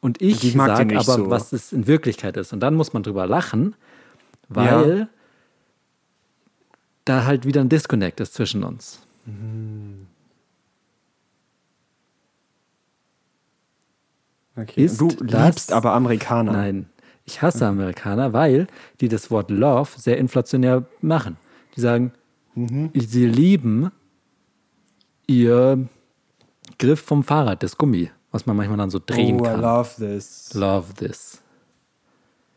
[0.00, 1.30] Und ich sage aber, so.
[1.30, 2.52] was es in Wirklichkeit ist.
[2.52, 3.74] Und dann muss man drüber lachen,
[4.48, 5.08] weil ja.
[7.04, 9.00] da halt wieder ein Disconnect ist zwischen uns.
[9.26, 10.06] Mhm.
[14.56, 14.84] Okay.
[14.84, 16.52] Ist du liebst aber Amerikaner.
[16.52, 16.86] Nein,
[17.24, 17.66] ich hasse.
[17.66, 18.66] Amerikaner, weil
[19.00, 21.36] die das Wort Love sehr inflationär machen.
[21.76, 22.12] Die sagen,
[22.58, 22.90] mhm.
[22.94, 23.90] sie lieben
[25.26, 25.88] ihr
[26.78, 29.60] Griff vom Fahrrad, das Gummi, was man manchmal dann so drehen oh, kann.
[29.60, 30.54] I love this.
[30.54, 31.42] Love this.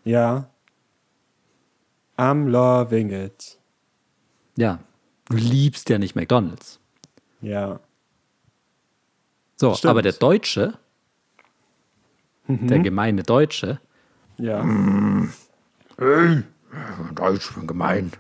[0.04, 0.50] Ja.
[2.18, 3.58] I'm loving it.
[4.58, 4.80] Ja.
[5.26, 6.80] Du liebst ja nicht McDonalds.
[7.42, 7.80] Ja.
[9.56, 9.90] So, Stimmt.
[9.90, 10.78] aber der Deutsche
[12.48, 12.68] mhm.
[12.68, 13.80] der gemeine Deutsche.
[14.38, 14.64] Ja.
[14.64, 15.30] Mmh.
[15.98, 16.44] Ey,
[17.16, 18.12] Deutsch, bin gemein.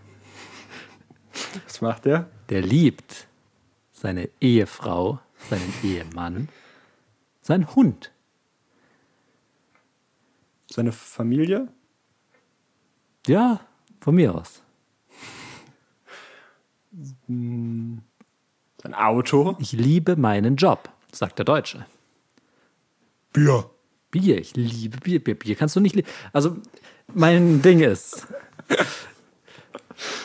[1.65, 2.29] Was macht der?
[2.49, 3.27] Der liebt
[3.91, 5.19] seine Ehefrau,
[5.49, 6.49] seinen Ehemann,
[7.41, 8.11] seinen Hund.
[10.69, 11.67] Seine Familie?
[13.27, 13.59] Ja,
[13.99, 14.61] von mir aus.
[17.27, 18.03] Sein
[18.93, 19.55] Auto?
[19.59, 21.85] Ich liebe meinen Job, sagt der Deutsche.
[23.33, 23.69] Bier.
[24.09, 25.23] Bier, ich liebe Bier.
[25.23, 25.95] Bier, Bier kannst du nicht.
[26.33, 26.57] Also,
[27.13, 28.27] mein Ding ist.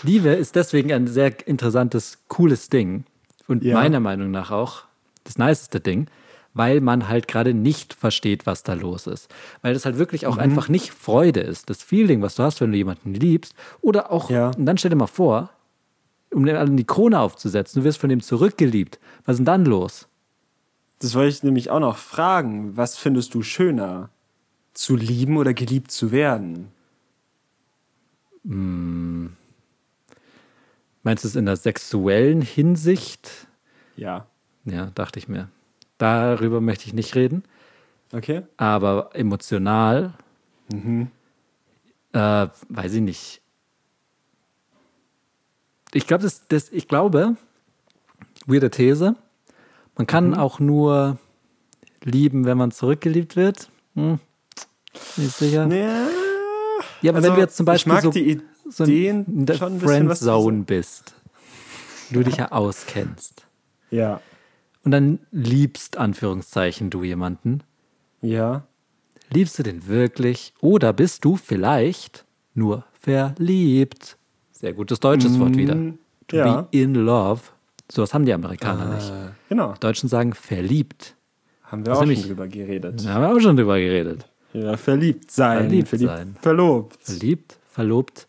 [0.03, 3.05] Liebe ist deswegen ein sehr interessantes, cooles Ding.
[3.49, 3.75] Und ja.
[3.75, 4.85] meiner Meinung nach auch
[5.25, 6.09] das niceste Ding,
[6.55, 9.29] weil man halt gerade nicht versteht, was da los ist.
[9.63, 10.43] Weil das halt wirklich auch mhm.
[10.43, 11.69] einfach nicht Freude ist.
[11.71, 13.55] Das Feeling, was du hast, wenn du jemanden liebst.
[13.83, 14.51] Oder auch, ja.
[14.57, 15.51] und dann stell dir mal vor,
[16.33, 18.99] um den die Krone aufzusetzen, du wirst von dem zurückgeliebt.
[19.25, 20.09] Was ist denn dann los?
[20.99, 22.77] Das wollte ich nämlich auch noch fragen.
[22.77, 24.11] Was findest du schöner?
[24.73, 26.69] Zu lieben oder geliebt zu werden?
[28.47, 29.33] Hm.
[31.07, 33.47] Meinst du es in der sexuellen Hinsicht?
[33.97, 34.27] Ja.
[34.65, 35.49] Ja, dachte ich mir.
[35.99, 37.45] Darüber möchte ich nicht reden.
[38.13, 38.43] Okay.
[38.57, 40.15] Aber emotional,
[40.69, 41.13] mhm.
[42.13, 43.41] äh, weiß ich nicht.
[45.93, 47.37] Ich glaube, das, das, ich glaube,
[48.47, 49.15] weirde These,
[49.97, 50.35] man kann mhm.
[50.35, 51.19] auch nur
[52.03, 53.71] lieben, wenn man zurückgeliebt wird.
[53.95, 54.19] Hm.
[55.17, 55.69] Nicht sicher.
[55.69, 56.09] Ja,
[57.01, 58.11] ja aber also, wenn du jetzt zum Beispiel so,
[58.71, 61.15] so in der Friendzone bist,
[62.11, 63.47] du dich ja auskennst.
[63.91, 64.21] Ja.
[64.85, 67.63] Und dann liebst, Anführungszeichen, du jemanden.
[68.23, 68.67] Ja.
[69.31, 70.55] Liebst du den wirklich?
[70.61, 74.17] Oder bist du vielleicht nur verliebt?
[74.53, 75.77] Sehr gutes deutsches mm, Wort wieder.
[76.29, 76.63] To ja.
[76.63, 77.43] be in love.
[77.91, 79.13] Sowas haben die Amerikaner ah, nicht.
[79.49, 79.73] Genau.
[79.73, 81.15] Die Deutschen sagen verliebt.
[81.65, 83.07] Haben wir auch nämlich, schon drüber geredet.
[83.07, 84.29] Haben wir auch schon drüber geredet.
[84.53, 85.59] Ja, verliebt sein.
[85.59, 86.37] Verliebt, verliebt sein.
[86.41, 86.99] Verlobt.
[87.01, 88.29] Verliebt, verlobt,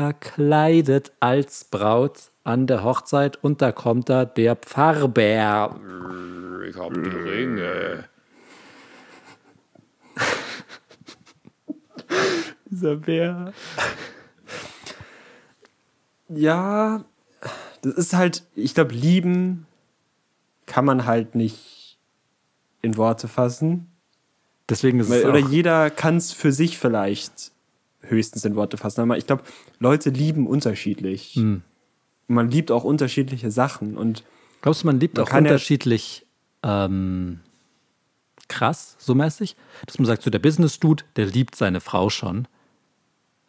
[0.00, 5.78] verkleidet als Braut an der Hochzeit und da kommt da der Pfarrbär.
[6.66, 8.08] Ich hab die Ringe.
[12.70, 13.52] Dieser Bär.
[16.30, 17.04] Ja,
[17.82, 19.66] das ist halt, ich glaube, lieben
[20.64, 21.98] kann man halt nicht
[22.80, 23.92] in Worte fassen.
[24.70, 27.52] Deswegen ist es Oder jeder kann es für sich vielleicht
[28.02, 29.02] höchstens in Worte fassen.
[29.02, 29.42] Aber ich glaube,
[29.78, 31.36] Leute lieben unterschiedlich.
[31.36, 31.62] Mhm.
[32.28, 33.96] Man liebt auch unterschiedliche Sachen.
[33.96, 34.24] Und
[34.62, 36.26] Glaubst du, man liebt man auch unterschiedlich
[36.64, 37.40] ja ähm,
[38.48, 39.56] krass, so mäßig?
[39.86, 42.46] Dass man sagt, so der Business-Dude, der liebt seine Frau schon.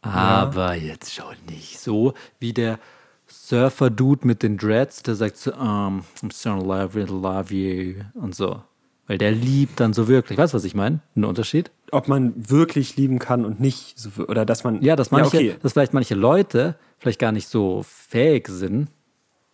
[0.01, 0.93] Aber ja.
[0.93, 2.79] jetzt schon nicht so wie der
[3.27, 8.03] Surfer-Dude mit den Dreads, der sagt so, um, I'm so in love, with love you
[8.15, 8.63] und so.
[9.11, 10.37] Weil der liebt dann so wirklich.
[10.37, 11.01] Weißt du, was ich meine?
[11.17, 11.69] Ein Unterschied?
[11.91, 14.81] Ob man wirklich lieben kann und nicht so, oder dass man.
[14.81, 15.59] Ja, dass manche, ja, okay.
[15.61, 18.87] dass vielleicht manche Leute vielleicht gar nicht so fähig sind,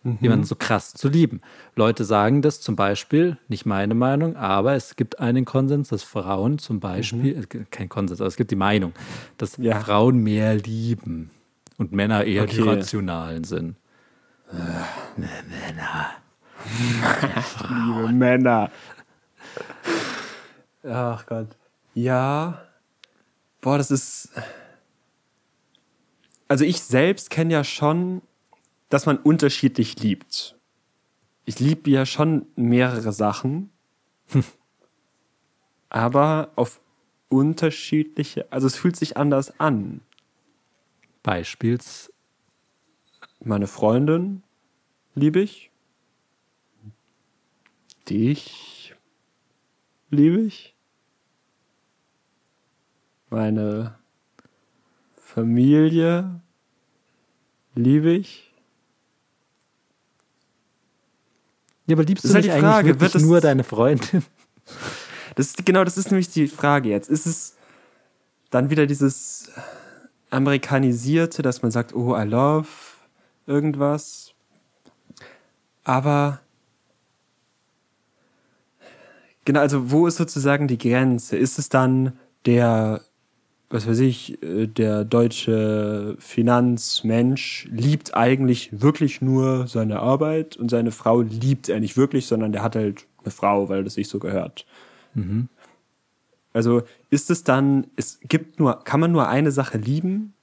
[0.04, 0.18] mhm.
[0.20, 1.40] jemanden so krass zu lieben.
[1.74, 6.60] Leute sagen das zum Beispiel, nicht meine Meinung, aber es gibt einen Konsens, dass Frauen
[6.60, 7.66] zum Beispiel, mhm.
[7.72, 8.92] Kein Konsens, aber es gibt die Meinung,
[9.38, 9.80] dass ja.
[9.80, 11.30] Frauen mehr lieben
[11.78, 12.58] und Männer eher okay.
[12.58, 13.74] die Rationalen sind.
[14.52, 16.10] Äh, Männer.
[17.68, 18.70] liebe Männer.
[20.84, 21.48] Ach Gott.
[21.94, 22.62] Ja.
[23.60, 24.30] Boah, das ist.
[26.46, 28.22] Also ich selbst kenne ja schon,
[28.88, 30.56] dass man unterschiedlich liebt.
[31.44, 33.70] Ich liebe ja schon mehrere Sachen.
[35.90, 36.80] aber auf
[37.28, 40.00] unterschiedliche, also es fühlt sich anders an.
[41.22, 42.12] Beispiels.
[43.40, 44.42] Meine Freundin
[45.14, 45.70] liebe ich.
[48.08, 48.77] Dich
[50.10, 50.74] liebe ich.
[53.30, 53.94] Meine
[55.16, 56.40] Familie
[57.74, 58.52] liebe ich.
[61.86, 64.24] Ja, aber liebst das du halt nicht die Frage, eigentlich wirklich nur deine Freundin?
[65.34, 67.08] Das ist, genau, das ist nämlich die Frage jetzt.
[67.08, 67.54] Ist es
[68.50, 69.52] dann wieder dieses
[70.30, 72.66] amerikanisierte, dass man sagt, oh, I love
[73.46, 74.34] irgendwas.
[75.84, 76.40] Aber
[79.48, 81.38] genau, also wo ist sozusagen die Grenze?
[81.38, 82.12] Ist es dann
[82.44, 83.00] der,
[83.70, 90.90] was weiß ich, äh, der deutsche Finanzmensch liebt eigentlich wirklich nur seine Arbeit und seine
[90.90, 94.18] Frau liebt er nicht wirklich, sondern der hat halt eine Frau, weil das sich so
[94.18, 94.66] gehört.
[95.14, 95.48] Mhm.
[96.52, 100.34] Also ist es dann, es gibt nur, kann man nur eine Sache lieben?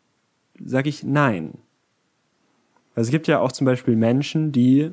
[0.65, 1.59] Sage ich nein.
[2.95, 4.89] Also es gibt ja auch zum Beispiel Menschen, die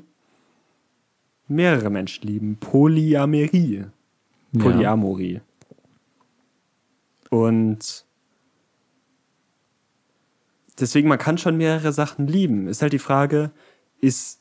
[1.49, 2.59] mehrere Menschen lieben.
[2.61, 3.87] Polyamerie.
[4.59, 5.35] Polyamorie.
[5.35, 5.41] Ja.
[7.31, 8.05] Und
[10.79, 12.69] deswegen, man kann schon mehrere Sachen lieben.
[12.69, 13.53] Ist halt die Frage,
[14.01, 14.41] ist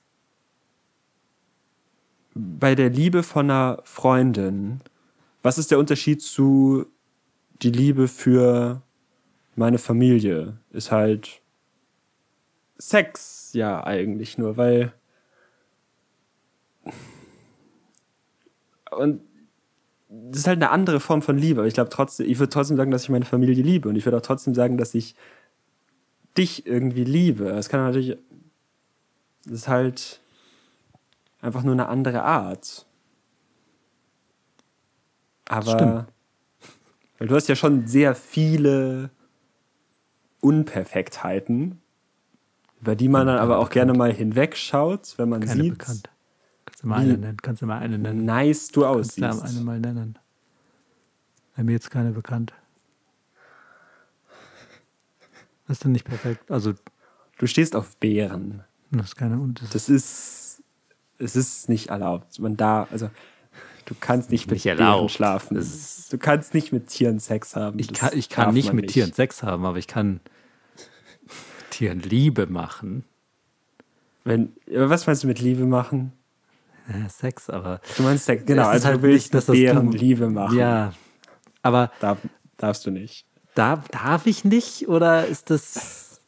[2.34, 4.82] bei der Liebe von einer Freundin
[5.42, 6.86] was ist der Unterschied zu
[7.62, 8.82] die Liebe für
[9.56, 10.58] meine Familie?
[10.72, 11.42] Ist halt
[12.78, 14.94] Sex, ja, eigentlich nur, weil.
[18.92, 19.22] Und
[20.12, 21.62] das ist halt eine andere Form von Liebe.
[21.62, 23.88] Aber ich glaube trotzdem, ich würde trotzdem sagen, dass ich meine Familie liebe.
[23.88, 25.16] Und ich würde auch trotzdem sagen, dass ich
[26.38, 27.50] dich irgendwie liebe.
[27.50, 28.18] Es kann natürlich.
[29.46, 30.20] Das ist halt
[31.42, 32.86] einfach nur eine andere Art.
[35.48, 36.06] Aber Stimmt.
[37.18, 39.10] weil du hast ja schon sehr viele
[40.42, 41.82] Unperfektheiten,
[42.80, 45.78] über die man dann aber auch gerne mal hinwegschaut, wenn man Keine sieht.
[45.78, 46.10] Bekannt.
[46.82, 47.38] Kannst du mal eine nennen?
[47.42, 48.26] Kannst du mal eine nennen?
[48.26, 49.20] Nice du aussiehst.
[49.20, 50.18] Kannst du eine mal nennen?
[51.56, 52.54] Bei mir jetzt keine bekannt.
[55.68, 56.50] Das ist denn nicht perfekt.
[56.50, 56.74] Also
[57.38, 58.64] du stehst auf Bären.
[58.90, 60.64] Das ist keine das, das ist
[61.20, 62.40] es ist nicht erlaubt.
[62.40, 63.10] Man da also
[63.86, 65.58] Du kannst nicht mit nicht Tieren schlafen.
[66.10, 67.78] Du kannst nicht mit Tieren Sex haben.
[67.78, 68.94] Ich kann, ich kann nicht mit nicht.
[68.94, 70.20] Tieren Sex haben, aber ich kann
[71.70, 73.04] Tieren Liebe machen.
[74.24, 76.14] Wenn, was meinst du mit Liebe machen?
[76.88, 77.82] Ja, Sex, aber.
[77.98, 78.68] Du meinst Sex, genau.
[78.68, 80.58] Also halt willst nicht, dass deren Liebe machen.
[80.58, 80.94] Ja,
[81.62, 81.92] aber.
[82.00, 82.20] Darf,
[82.58, 83.26] darfst du nicht.
[83.56, 86.22] Darf, darf ich nicht oder ist das.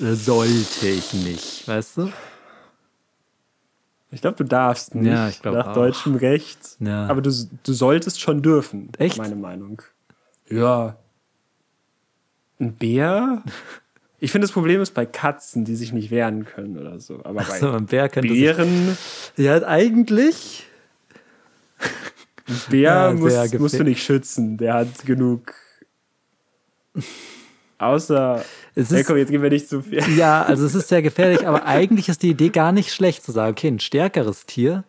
[0.00, 2.12] Sollte ich nicht, weißt du?
[4.10, 5.74] Ich glaube, du darfst nicht ja, ich nach auch.
[5.74, 6.76] deutschem Recht.
[6.80, 7.06] Ja.
[7.08, 7.30] Aber du,
[7.62, 9.18] du solltest schon dürfen, Echt?
[9.18, 9.82] meine Meinung.
[10.48, 10.96] Ja.
[12.58, 13.42] Ein Bär?
[14.20, 17.20] Ich finde, das Problem ist bei Katzen, die sich nicht wehren können oder so.
[17.24, 18.96] Aber bei so, ein Bär Bären.
[19.36, 20.66] Sich, ja, eigentlich.
[22.48, 24.56] Ein Bär ja, muss, musst du nicht schützen.
[24.56, 25.54] Der hat genug.
[27.78, 30.02] Außer es ist, ja, komm, jetzt gehen wir nicht zu viel.
[30.16, 33.30] Ja, also es ist sehr gefährlich, aber eigentlich ist die Idee gar nicht schlecht zu
[33.30, 34.82] sagen, okay, ein stärkeres Tier.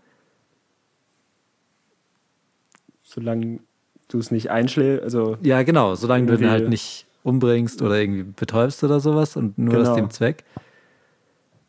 [3.04, 3.60] Solange
[4.08, 5.38] du es nicht einschläfst, also.
[5.44, 9.76] Ja, genau, solange du den halt nicht umbringst oder irgendwie betäubst oder sowas und nur
[9.76, 9.90] genau.
[9.90, 10.44] aus dem Zweck.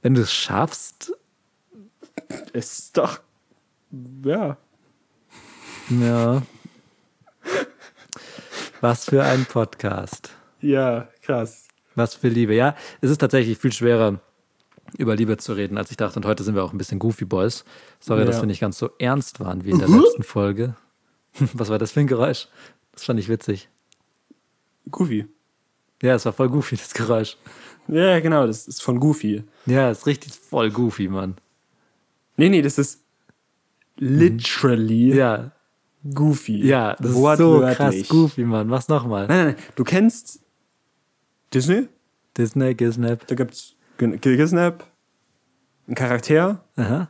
[0.03, 1.13] Wenn du es schaffst.
[2.53, 3.21] Ist doch.
[4.25, 4.57] Ja.
[5.91, 6.43] Ja.
[8.81, 10.31] Was für ein Podcast.
[10.61, 11.69] Ja, krass.
[11.95, 12.55] Was für Liebe.
[12.55, 14.21] Ja, es ist tatsächlich viel schwerer,
[14.97, 16.19] über Liebe zu reden, als ich dachte.
[16.19, 17.65] Und heute sind wir auch ein bisschen Goofy Boys.
[17.99, 18.27] Sorry, ja.
[18.27, 20.03] dass wir nicht ganz so ernst waren wie in der uh -huh.
[20.03, 20.77] letzten Folge.
[21.53, 22.49] Was war das für ein Geräusch?
[22.93, 23.69] Das fand ich witzig.
[24.91, 25.27] Goofy.
[26.03, 27.37] Ja, es war voll goofy, das Geräusch.
[27.89, 29.43] Ja, genau, das ist von Goofy.
[29.67, 31.37] Ja, das ist richtig voll goofy, Mann.
[32.37, 33.03] Nee, nee, das ist
[33.97, 35.51] literally ja.
[36.15, 36.65] goofy.
[36.65, 38.69] Ja, das ist so krass goofy, Mann.
[38.69, 39.27] Mach's nochmal.
[39.27, 39.65] Nein, nein, nein.
[39.75, 40.41] Du kennst
[41.53, 41.89] Disney?
[42.37, 43.27] Disney, Gisnap.
[43.27, 44.85] Da gibt's Gisnap,
[45.89, 46.65] ein Charakter.
[46.77, 47.09] Aha.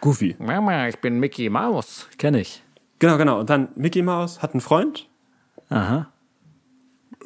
[0.00, 0.36] Goofy.
[0.38, 2.06] Mama, ich bin Mickey Mouse.
[2.18, 2.62] Kenn ich.
[3.00, 3.40] Genau, genau.
[3.40, 5.08] Und dann Mickey Mouse hat einen Freund.
[5.68, 6.12] Aha.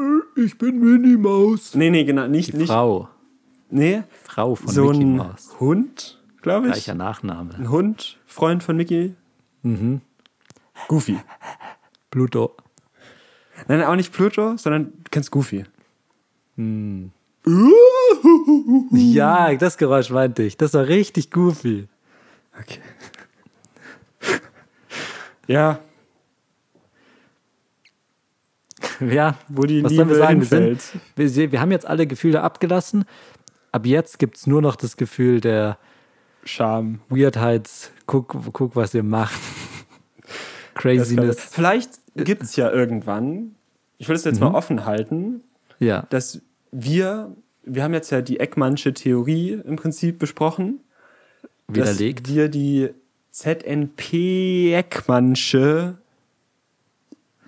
[0.00, 1.74] Äh, ich bin Minnie Mouse.
[1.74, 2.26] Nee, nee, genau.
[2.26, 3.08] Nicht, Die Frau.
[3.70, 4.02] Nee.
[4.24, 5.56] Frau von so Mickey Mouse.
[5.60, 6.72] Hund glaube ich.
[6.72, 7.54] Gleicher Nachname.
[7.54, 9.14] Ein Hund, Freund von Mickey.
[9.62, 10.00] Mhm.
[10.88, 11.18] Goofy.
[12.10, 12.56] Pluto.
[13.68, 15.64] Nein, auch nicht Pluto, sondern du kennst Goofy.
[16.56, 17.12] Hm.
[18.92, 20.56] Ja, das Geräusch meinte ich.
[20.56, 21.88] Das war richtig goofy.
[22.58, 22.80] Okay.
[25.46, 25.78] ja.
[29.10, 30.40] Ja, wo die was Liebe sollen wir sagen?
[30.40, 30.82] hinfällt.
[31.16, 33.04] Wir, sind, wir, wir haben jetzt alle Gefühle abgelassen.
[33.72, 35.78] Ab jetzt gibt es nur noch das Gefühl der
[36.44, 37.00] Scham.
[37.08, 37.90] Weirdheits.
[38.06, 39.40] Guck, guck was ihr macht.
[40.74, 41.40] Craziness.
[41.40, 43.54] Vielleicht gibt es ja irgendwann,
[43.98, 44.46] ich will es jetzt mhm.
[44.46, 45.42] mal offen halten,
[45.78, 46.06] ja.
[46.10, 46.40] dass
[46.72, 50.80] wir, wir haben jetzt ja die Eckmannsche Theorie im Prinzip besprochen.
[51.68, 52.26] Widerlegt.
[52.26, 52.90] Dass wir die
[53.30, 55.98] ZNP-Eckmannsche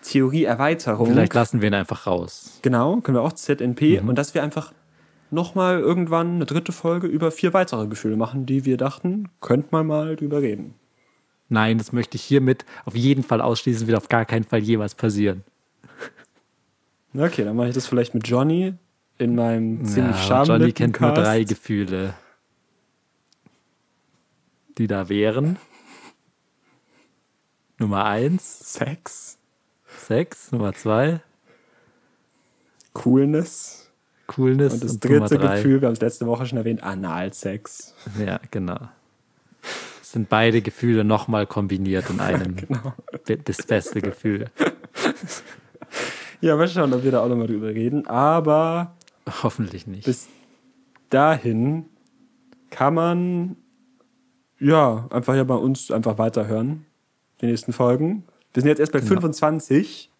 [0.02, 1.06] Theorieerweiterung.
[1.06, 2.58] Vielleicht lassen wir ihn einfach raus.
[2.62, 4.02] Genau, können wir auch ZNP.
[4.02, 4.08] Mhm.
[4.08, 4.72] Und dass wir einfach
[5.30, 9.86] nochmal irgendwann eine dritte Folge über vier weitere Gefühle machen, die wir dachten, könnte man
[9.86, 10.74] mal drüber reden.
[11.48, 14.94] Nein, das möchte ich hiermit auf jeden Fall ausschließen, wird auf gar keinen Fall jemals
[14.94, 15.44] passieren.
[17.14, 18.74] Okay, dann mache ich das vielleicht mit Johnny
[19.18, 21.16] in meinem ziemlich ja, schamlichen Johnny kennt Cast.
[21.16, 22.14] nur drei Gefühle,
[24.78, 25.58] die da wären.
[27.78, 28.72] Nummer eins.
[28.72, 29.38] Sex.
[30.06, 30.52] Sex.
[30.52, 31.20] Nummer zwei.
[32.92, 33.90] Coolness.
[34.26, 34.74] Coolness.
[34.74, 37.94] Und das und dritte Gefühl, wir haben es letzte Woche schon erwähnt, Analsex.
[38.24, 38.88] Ja, genau
[40.12, 42.56] sind beide Gefühle nochmal kombiniert in einem.
[42.68, 42.94] genau.
[43.44, 44.46] Das beste Gefühl.
[46.40, 48.06] Ja, mal schauen, ob wir da auch nochmal drüber reden.
[48.06, 48.94] Aber.
[49.42, 50.04] Hoffentlich nicht.
[50.04, 50.28] Bis
[51.10, 51.86] dahin
[52.70, 53.56] kann man.
[54.58, 56.84] Ja, einfach ja bei uns einfach weiterhören.
[57.40, 58.24] Die nächsten Folgen.
[58.52, 59.10] Wir sind jetzt erst bei genau.
[59.10, 60.10] 25.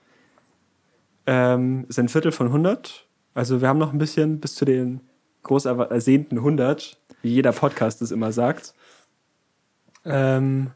[1.26, 3.06] Ähm, ist ein Viertel von 100.
[3.34, 5.00] Also wir haben noch ein bisschen bis zu den
[5.42, 8.74] groß ersehnten 100, wie jeder Podcast es immer sagt.
[10.04, 10.70] Ähm,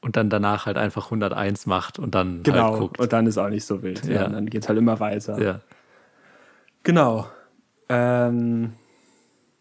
[0.00, 2.98] und dann danach halt einfach 101 macht und dann halt genau, halt guckt.
[2.98, 4.04] und dann ist auch nicht so wild.
[4.06, 4.22] Ja.
[4.22, 5.40] ja dann geht es halt immer weiter.
[5.40, 5.60] Ja.
[6.82, 7.28] Genau.
[7.88, 8.72] Ähm,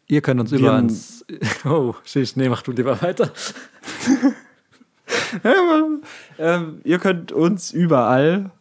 [0.08, 1.26] Ihr könnt uns über uns.
[1.66, 3.32] Oh, Schicht, nee, mach du lieber weiter.
[6.40, 8.52] ähm, ihr könnt uns überall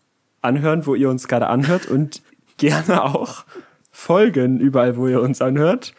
[0.43, 2.23] anhören, wo ihr uns gerade anhört und
[2.57, 3.45] gerne auch
[3.91, 5.95] folgen, überall, wo ihr uns anhört.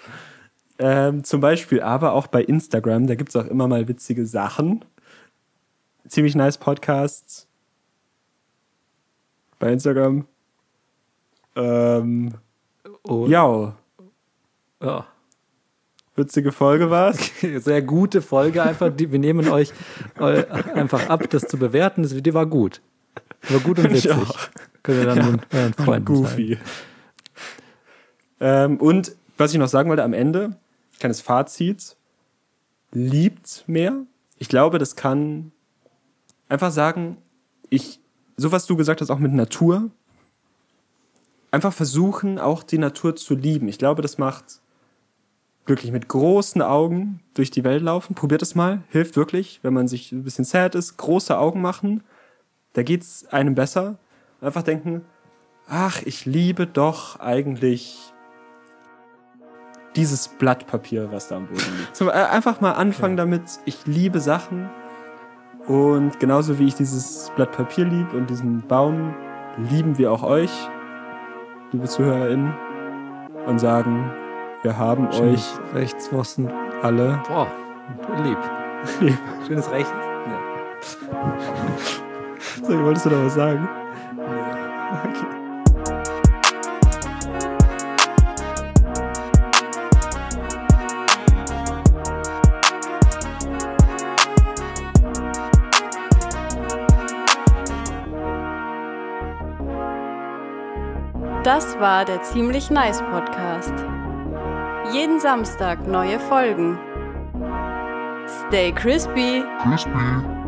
[0.78, 4.86] Ähm, zum Beispiel aber auch bei Instagram, da gibt es auch immer mal witzige Sachen.
[6.08, 7.48] Ziemlich nice Podcasts.
[9.60, 10.26] Bei Instagram.
[11.56, 12.34] Ähm,
[13.04, 13.28] oh.
[13.28, 13.76] Ja.
[14.82, 15.06] Ja.
[16.20, 17.32] Witzige Folge war es.
[17.64, 18.96] Sehr gute Folge einfach.
[18.96, 19.72] Die, wir nehmen euch
[20.18, 22.04] einfach ab, das zu bewerten.
[22.04, 22.82] Das Video war gut.
[23.48, 24.12] War gut und witzig.
[24.84, 25.26] Können wir dann ja.
[25.32, 26.58] mit euren Freunden Goofy.
[28.40, 30.58] Ähm, und was ich noch sagen wollte am Ende,
[31.00, 31.96] kleines Fazit,
[32.91, 34.04] liebt mehr.
[34.38, 35.52] Ich glaube, das kann
[36.50, 37.18] einfach sagen,
[37.70, 38.00] ich,
[38.36, 39.90] so was du gesagt hast, auch mit Natur,
[41.52, 43.68] einfach versuchen, auch die Natur zu lieben.
[43.68, 44.59] Ich glaube, das macht
[45.65, 48.15] glücklich mit großen Augen durch die Welt laufen.
[48.15, 52.03] Probiert es mal, hilft wirklich, wenn man sich ein bisschen sad ist, große Augen machen,
[52.73, 53.98] da geht es einem besser.
[54.41, 55.03] Einfach denken,
[55.68, 58.14] ach, ich liebe doch eigentlich
[59.95, 61.95] dieses Blatt Papier, was da am Boden liegt.
[61.95, 63.26] So, äh, einfach mal anfangen ja.
[63.26, 64.69] damit, ich liebe Sachen
[65.68, 69.14] und genauso wie ich dieses Blatt Papier liebe und diesen Baum,
[69.69, 70.52] lieben wir auch euch,
[71.72, 72.53] liebe ZuhörerInnen,
[73.45, 74.11] und sagen,
[74.64, 76.49] wir haben Schönes euch Rechtspfosten
[76.81, 77.22] alle.
[77.27, 77.48] Boah,
[78.23, 78.38] lieb.
[79.02, 79.18] lieb.
[79.48, 79.91] Schönes Recht.
[79.91, 80.40] Ja.
[82.64, 83.68] so, wolltest du da was sagen?
[85.03, 85.26] Okay.
[101.44, 103.73] Das war der Ziemlich Nice Podcast.
[104.91, 106.78] Jeden Samstag neue Folgen.
[108.48, 109.44] Stay crispy.
[109.61, 110.39] Crispy.